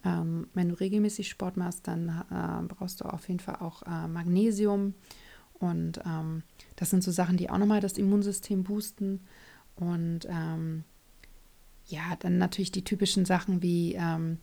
Ähm, 0.06 0.48
wenn 0.54 0.70
du 0.70 0.76
regelmäßig 0.80 1.28
Sport 1.28 1.58
machst, 1.58 1.88
dann 1.88 2.10
äh, 2.10 2.68
brauchst 2.68 3.02
du 3.02 3.06
auf 3.06 3.28
jeden 3.28 3.40
Fall 3.40 3.56
auch 3.56 3.82
äh, 3.82 4.08
Magnesium. 4.08 4.94
Und 5.54 6.00
ähm, 6.06 6.44
das 6.76 6.92
sind 6.92 7.04
so 7.04 7.10
Sachen, 7.10 7.38
die 7.38 7.50
auch 7.50 7.58
nochmal 7.58 7.82
das 7.82 7.98
Immunsystem 7.98 8.64
boosten. 8.64 9.22
Und 9.76 10.28
ähm, 10.30 10.84
ja, 11.88 12.18
dann 12.20 12.38
natürlich 12.38 12.72
die 12.72 12.84
typischen 12.84 13.26
Sachen 13.26 13.64
wie 13.64 13.96
ähm, 13.96 14.38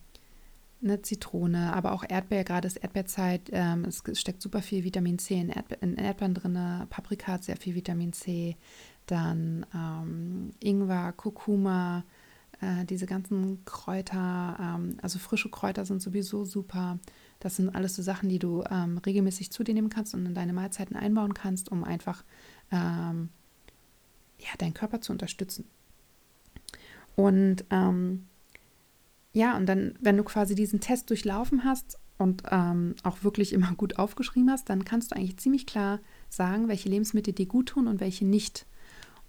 eine 0.83 1.01
Zitrone, 1.01 1.73
aber 1.73 1.93
auch 1.93 2.03
Erdbeer, 2.07 2.43
gerade 2.43 2.67
ist 2.67 2.77
Erdbeerzeit. 2.77 3.49
Ähm, 3.51 3.85
es 3.85 4.03
steckt 4.19 4.41
super 4.41 4.61
viel 4.61 4.83
Vitamin 4.83 5.17
C 5.19 5.39
in, 5.39 5.49
Erdbe 5.49 5.75
in 5.81 5.95
Erdbeeren 5.95 6.33
drin. 6.33 6.87
Paprika 6.89 7.33
hat 7.33 7.43
sehr 7.43 7.57
viel 7.57 7.75
Vitamin 7.75 8.13
C. 8.13 8.55
Dann 9.05 9.65
ähm, 9.73 10.51
Ingwer, 10.59 11.13
Kurkuma, 11.13 12.03
äh, 12.61 12.85
diese 12.85 13.05
ganzen 13.05 13.63
Kräuter, 13.65 14.57
ähm, 14.59 14.97
also 15.01 15.19
frische 15.19 15.49
Kräuter 15.49 15.85
sind 15.85 16.01
sowieso 16.01 16.45
super. 16.45 16.99
Das 17.39 17.55
sind 17.55 17.69
alles 17.69 17.95
so 17.95 18.01
Sachen, 18.01 18.29
die 18.29 18.39
du 18.39 18.63
ähm, 18.69 18.97
regelmäßig 18.99 19.51
zu 19.51 19.63
dir 19.63 19.73
nehmen 19.73 19.89
kannst 19.89 20.13
und 20.13 20.25
in 20.25 20.33
deine 20.33 20.53
Mahlzeiten 20.53 20.95
einbauen 20.95 21.33
kannst, 21.33 21.71
um 21.71 21.83
einfach 21.83 22.23
ähm, 22.71 23.29
ja, 24.39 24.49
deinen 24.57 24.73
Körper 24.73 25.01
zu 25.01 25.11
unterstützen. 25.11 25.65
Und 27.15 27.65
ähm, 27.69 28.27
ja, 29.35 29.57
und 29.57 29.65
dann, 29.65 29.95
wenn 29.99 30.15
du 30.15 30.23
quasi 30.23 30.55
diesen 30.55 30.79
Test 30.79 31.09
durchlaufen 31.09 31.65
hast 31.65 31.99
und 32.17 32.43
ähm, 32.49 32.95
auch 33.03 33.25
wirklich 33.25 33.51
immer 33.51 33.73
gut 33.75 33.99
aufgeschrieben 33.99 34.49
hast, 34.49 34.69
dann 34.69 34.85
kannst 34.85 35.11
du 35.11 35.17
eigentlich 35.17 35.35
ziemlich 35.35 35.65
klar 35.65 35.99
sagen, 36.29 36.69
welche 36.69 36.87
Lebensmittel 36.87 37.33
dir 37.33 37.45
gut 37.45 37.67
tun 37.67 37.87
und 37.87 37.99
welche 37.99 38.25
nicht. 38.25 38.65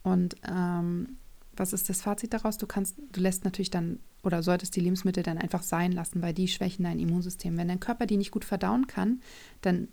Und 0.05 0.37
ähm, 0.49 1.17
was 1.57 1.73
ist 1.73 1.89
das 1.89 2.03
Fazit 2.03 2.33
daraus? 2.33 2.57
Du 2.57 2.69
kannst, 2.69 2.97
du 3.11 3.21
lässt 3.21 3.45
natürlich 3.45 3.71
dann 3.71 3.99
oder 4.23 4.45
solltest 4.45 4.77
die 4.77 4.81
Lebensmittel 4.81 5.25
dann 5.25 5.39
einfach 5.39 5.65
sein 5.65 5.91
lassen, 5.91 6.23
weil 6.23 6.33
die 6.33 6.47
schwächen 6.47 6.85
dein 6.85 7.01
Immunsystem. 7.01 7.57
Wenn 7.57 7.67
dein 7.67 7.81
Körper 7.81 8.07
die 8.07 8.17
nicht 8.17 8.31
gut 8.31 8.45
verdauen 8.45 8.87
kann, 8.87 9.21
dann, 9.63 9.89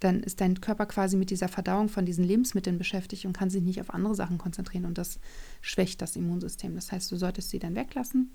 dann 0.00 0.22
ist 0.22 0.40
dein 0.40 0.62
Körper 0.62 0.86
quasi 0.86 1.18
mit 1.18 1.28
dieser 1.28 1.48
Verdauung 1.48 1.90
von 1.90 2.06
diesen 2.06 2.24
Lebensmitteln 2.24 2.78
beschäftigt 2.78 3.26
und 3.26 3.36
kann 3.36 3.50
sich 3.50 3.62
nicht 3.62 3.82
auf 3.82 3.92
andere 3.92 4.14
Sachen 4.14 4.38
konzentrieren 4.38 4.86
und 4.86 4.96
das 4.96 5.20
schwächt 5.60 6.00
das 6.00 6.16
Immunsystem. 6.16 6.74
Das 6.74 6.92
heißt, 6.92 7.12
du 7.12 7.16
solltest 7.16 7.50
sie 7.50 7.58
dann 7.58 7.74
weglassen 7.74 8.30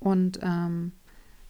und 0.00 0.40
ähm, 0.42 0.92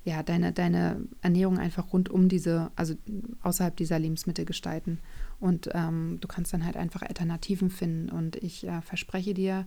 ja, 0.05 0.23
deine, 0.23 0.53
deine 0.53 1.03
Ernährung 1.21 1.59
einfach 1.59 1.93
rund 1.93 2.09
um 2.09 2.29
diese, 2.29 2.71
also 2.75 2.95
außerhalb 3.43 3.77
dieser 3.77 3.99
Lebensmittel 3.99 4.45
gestalten. 4.45 4.99
Und 5.41 5.69
ähm, 5.75 6.19
du 6.21 6.29
kannst 6.29 6.53
dann 6.53 6.65
halt 6.65 6.77
einfach 6.77 7.03
Alternativen 7.03 7.71
finden. 7.71 8.11
Und 8.11 8.37
ich 8.37 8.67
äh, 8.67 8.81
verspreche 8.81 9.35
dir, 9.35 9.67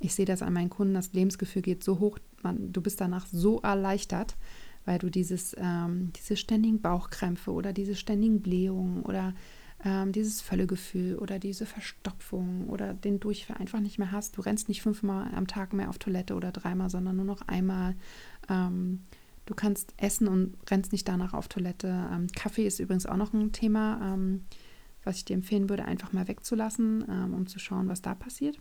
ich 0.00 0.14
sehe 0.14 0.26
das 0.26 0.42
an 0.42 0.52
meinen 0.52 0.70
Kunden, 0.70 0.94
das 0.94 1.12
Lebensgefühl 1.12 1.62
geht 1.62 1.84
so 1.84 2.00
hoch, 2.00 2.18
man, 2.42 2.72
du 2.72 2.80
bist 2.80 3.00
danach 3.00 3.26
so 3.26 3.60
erleichtert, 3.60 4.36
weil 4.84 4.98
du 4.98 5.10
dieses, 5.10 5.54
ähm, 5.58 6.12
diese 6.16 6.36
ständigen 6.36 6.80
Bauchkrämpfe 6.80 7.52
oder 7.52 7.72
diese 7.72 7.94
ständigen 7.94 8.40
Blähungen 8.40 9.02
oder 9.02 9.34
ähm, 9.84 10.12
dieses 10.12 10.40
Völlegefühl 10.40 11.16
oder 11.16 11.38
diese 11.38 11.64
Verstopfung 11.64 12.68
oder 12.68 12.94
den 12.94 13.20
Durchfall 13.20 13.58
einfach 13.58 13.80
nicht 13.80 13.98
mehr 13.98 14.10
hast. 14.10 14.36
Du 14.36 14.40
rennst 14.40 14.68
nicht 14.68 14.82
fünfmal 14.82 15.32
am 15.34 15.46
Tag 15.46 15.72
mehr 15.72 15.88
auf 15.88 15.98
Toilette 15.98 16.34
oder 16.34 16.50
dreimal, 16.50 16.90
sondern 16.90 17.16
nur 17.16 17.24
noch 17.24 17.42
einmal. 17.42 17.94
Ähm, 18.48 19.04
du 19.46 19.54
kannst 19.54 19.94
essen 19.96 20.26
und 20.26 20.56
rennst 20.68 20.90
nicht 20.90 21.06
danach 21.06 21.32
auf 21.32 21.48
Toilette. 21.48 22.08
Ähm, 22.12 22.26
Kaffee 22.34 22.66
ist 22.66 22.80
übrigens 22.80 23.06
auch 23.06 23.16
noch 23.16 23.32
ein 23.32 23.52
Thema, 23.52 24.14
ähm, 24.14 24.44
was 25.04 25.16
ich 25.16 25.24
dir 25.24 25.34
empfehlen 25.34 25.68
würde, 25.68 25.84
einfach 25.84 26.12
mal 26.12 26.26
wegzulassen, 26.26 27.04
ähm, 27.08 27.34
um 27.34 27.46
zu 27.46 27.60
schauen, 27.60 27.88
was 27.88 28.02
da 28.02 28.16
passiert. 28.16 28.58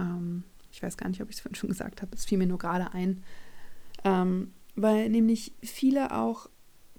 Ähm, 0.00 0.42
ich 0.72 0.82
weiß 0.82 0.96
gar 0.96 1.08
nicht, 1.08 1.22
ob 1.22 1.30
ich 1.30 1.36
es 1.36 1.40
vorhin 1.42 1.54
schon 1.54 1.70
gesagt 1.70 2.02
habe, 2.02 2.14
es 2.16 2.24
fiel 2.24 2.38
mir 2.38 2.48
nur 2.48 2.58
gerade 2.58 2.92
ein. 2.92 3.22
Weil 4.76 5.08
nämlich 5.08 5.54
viele 5.62 6.14
auch 6.14 6.50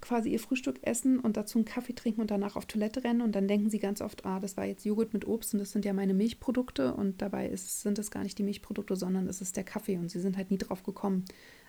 quasi 0.06 0.30
ihr 0.30 0.40
Frühstück 0.40 0.78
essen 0.82 1.18
und 1.18 1.36
dazu 1.36 1.58
einen 1.58 1.64
Kaffee 1.64 1.94
trinken 1.94 2.20
und 2.20 2.30
danach 2.30 2.56
auf 2.56 2.66
Toilette 2.66 3.04
rennen 3.04 3.20
und 3.20 3.34
dann 3.34 3.48
denken 3.48 3.70
sie 3.70 3.78
ganz 3.78 4.00
oft, 4.00 4.24
ah, 4.24 4.40
das 4.40 4.56
war 4.56 4.64
jetzt 4.64 4.84
Joghurt 4.84 5.12
mit 5.12 5.26
Obst 5.26 5.54
und 5.54 5.60
das 5.60 5.72
sind 5.72 5.84
ja 5.84 5.92
meine 5.92 6.14
Milchprodukte 6.14 6.94
und 6.94 7.22
dabei 7.22 7.48
ist, 7.48 7.82
sind 7.82 7.98
es 7.98 8.10
gar 8.10 8.22
nicht 8.22 8.38
die 8.38 8.42
Milchprodukte, 8.42 8.96
sondern 8.96 9.26
es 9.28 9.40
ist 9.40 9.56
der 9.56 9.64
Kaffee 9.64 9.98
und 9.98 10.10
sie 10.10 10.20
sind 10.20 10.36
halt 10.36 10.50
nie 10.50 10.58
drauf 10.58 10.82
gekommen. 10.82 11.24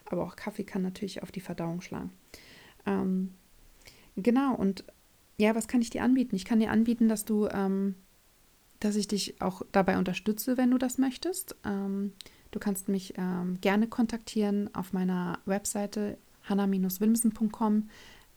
Aber 0.05 0.23
auch 0.23 0.35
Kaffee 0.35 0.63
kann 0.63 0.81
natürlich 0.81 1.23
auf 1.23 1.31
die 1.31 1.41
Verdauung 1.41 1.81
schlagen. 1.81 2.11
Ähm, 2.85 3.33
genau, 4.15 4.55
und 4.55 4.85
ja, 5.37 5.55
was 5.55 5.67
kann 5.67 5.81
ich 5.81 5.89
dir 5.89 6.03
anbieten? 6.03 6.35
Ich 6.35 6.45
kann 6.45 6.59
dir 6.59 6.71
anbieten, 6.71 7.09
dass 7.09 7.25
du 7.25 7.47
ähm, 7.47 7.95
dass 8.79 8.95
ich 8.95 9.07
dich 9.07 9.41
auch 9.41 9.63
dabei 9.71 9.97
unterstütze, 9.97 10.55
wenn 10.55 10.69
du 10.69 10.77
das 10.77 10.99
möchtest. 10.99 11.55
Ähm, 11.65 12.13
Du 12.51 12.59
kannst 12.59 12.89
mich 12.89 13.13
ähm, 13.17 13.59
gerne 13.61 13.87
kontaktieren 13.87 14.73
auf 14.73 14.93
meiner 14.93 15.39
Webseite 15.45 16.17
hanna-wilmsen.com 16.43 17.89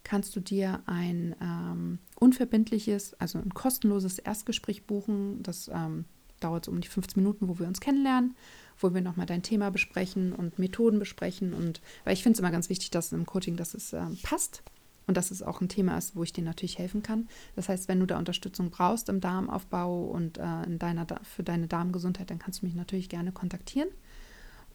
kannst 0.05 0.35
du 0.35 0.41
dir 0.41 0.83
ein 0.87 1.35
ähm, 1.41 1.99
unverbindliches, 2.19 3.15
also 3.15 3.39
ein 3.39 3.55
kostenloses 3.55 4.19
Erstgespräch 4.19 4.87
buchen. 4.87 5.43
Das 5.43 5.71
ähm, 5.73 6.05
dauert 6.41 6.65
so 6.65 6.73
um 6.73 6.81
die 6.81 6.89
15 6.89 7.23
Minuten, 7.23 7.49
wo 7.49 7.59
wir 7.59 7.67
uns 7.67 7.81
kennenlernen, 7.81 8.35
wo 8.79 8.95
wir 8.95 9.03
nochmal 9.03 9.27
dein 9.27 9.43
Thema 9.43 9.71
besprechen 9.71 10.33
und 10.33 10.59
Methoden 10.59 10.99
besprechen. 10.99 11.53
Und 11.53 11.81
weil 12.05 12.15
ich 12.15 12.23
finde 12.23 12.35
es 12.35 12.41
immer 12.41 12.51
ganz 12.51 12.69
wichtig, 12.69 12.91
dass 12.91 13.13
im 13.13 13.27
Coaching, 13.27 13.57
dass 13.57 13.75
es 13.75 13.93
ähm, 13.93 14.19
passt 14.23 14.63
und 15.07 15.17
dass 15.17 15.31
es 15.31 15.43
auch 15.43 15.61
ein 15.61 15.69
Thema 15.69 15.99
ist, 15.99 16.17
wo 16.17 16.23
ich 16.23 16.33
dir 16.33 16.45
natürlich 16.45 16.79
helfen 16.79 17.03
kann. 17.03 17.29
Das 17.57 17.69
heißt, 17.69 17.89
wenn 17.89 18.01
du 18.01 18.07
da 18.07 18.19
Unterstützung 18.19 18.71
brauchst 18.71 19.09
im 19.09 19.21
Darmaufbau 19.21 20.05
und 20.05 20.39
äh, 20.39 20.63
in 20.65 20.79
deiner, 20.79 21.07
für 21.23 21.43
deine 21.43 21.67
Darmgesundheit, 21.67 22.31
dann 22.31 22.39
kannst 22.39 22.63
du 22.63 22.67
mich 22.67 22.75
natürlich 22.75 23.09
gerne 23.09 23.33
kontaktieren. 23.33 23.89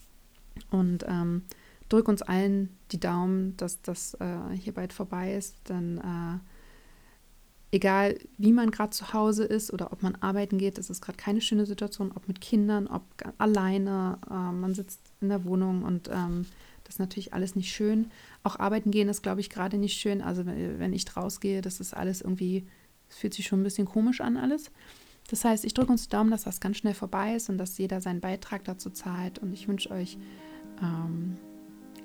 Und 0.69 1.05
ähm, 1.07 1.43
drück 1.89 2.07
uns 2.07 2.21
allen 2.21 2.69
die 2.91 2.99
Daumen, 2.99 3.57
dass 3.57 3.81
das 3.81 4.15
äh, 4.15 4.37
hier 4.55 4.73
bald 4.73 4.93
vorbei 4.93 5.35
ist. 5.35 5.69
Denn 5.69 5.97
äh, 5.97 6.39
egal, 7.75 8.17
wie 8.37 8.53
man 8.53 8.71
gerade 8.71 8.91
zu 8.91 9.13
Hause 9.13 9.43
ist 9.43 9.73
oder 9.73 9.91
ob 9.91 10.03
man 10.03 10.15
arbeiten 10.15 10.57
geht, 10.57 10.77
das 10.77 10.89
ist 10.89 11.01
gerade 11.01 11.17
keine 11.17 11.41
schöne 11.41 11.65
Situation, 11.65 12.11
ob 12.13 12.27
mit 12.27 12.39
Kindern, 12.39 12.87
ob 12.87 13.03
alleine, 13.37 14.19
äh, 14.29 14.33
man 14.33 14.73
sitzt 14.73 15.01
in 15.21 15.29
der 15.29 15.43
Wohnung 15.43 15.83
und 15.83 16.09
ähm, 16.11 16.45
das 16.83 16.95
ist 16.95 16.99
natürlich 16.99 17.33
alles 17.33 17.55
nicht 17.55 17.73
schön. 17.73 18.11
Auch 18.43 18.59
arbeiten 18.59 18.91
gehen 18.91 19.09
ist, 19.09 19.23
glaube 19.23 19.41
ich, 19.41 19.49
gerade 19.49 19.77
nicht 19.77 19.99
schön. 19.99 20.21
Also 20.21 20.45
wenn 20.45 20.93
ich 20.93 21.15
rausgehe, 21.15 21.61
das 21.61 21.79
ist 21.79 21.95
alles 21.95 22.21
irgendwie, 22.21 22.67
es 23.09 23.15
fühlt 23.15 23.33
sich 23.33 23.47
schon 23.47 23.61
ein 23.61 23.63
bisschen 23.63 23.85
komisch 23.85 24.19
an 24.19 24.35
alles. 24.35 24.69
Das 25.29 25.45
heißt, 25.45 25.65
ich 25.65 25.73
drücke 25.73 25.91
uns 25.91 26.03
die 26.03 26.09
Daumen, 26.09 26.31
dass 26.31 26.43
das 26.43 26.59
ganz 26.59 26.77
schnell 26.77 26.93
vorbei 26.93 27.35
ist 27.35 27.49
und 27.49 27.57
dass 27.57 27.77
jeder 27.77 28.01
seinen 28.01 28.19
Beitrag 28.19 28.63
dazu 28.65 28.89
zahlt. 28.89 29.39
Und 29.39 29.53
ich 29.53 29.67
wünsche 29.67 29.91
euch 29.91 30.17
ähm, 30.81 31.37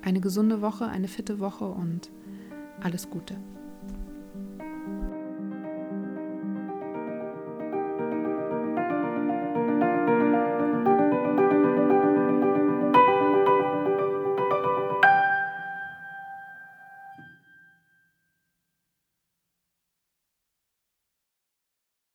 eine 0.01 0.21
gesunde 0.21 0.61
Woche, 0.61 0.87
eine 0.87 1.07
fitte 1.07 1.39
Woche 1.39 1.65
und 1.65 2.09
alles 2.81 3.09
Gute. 3.09 3.35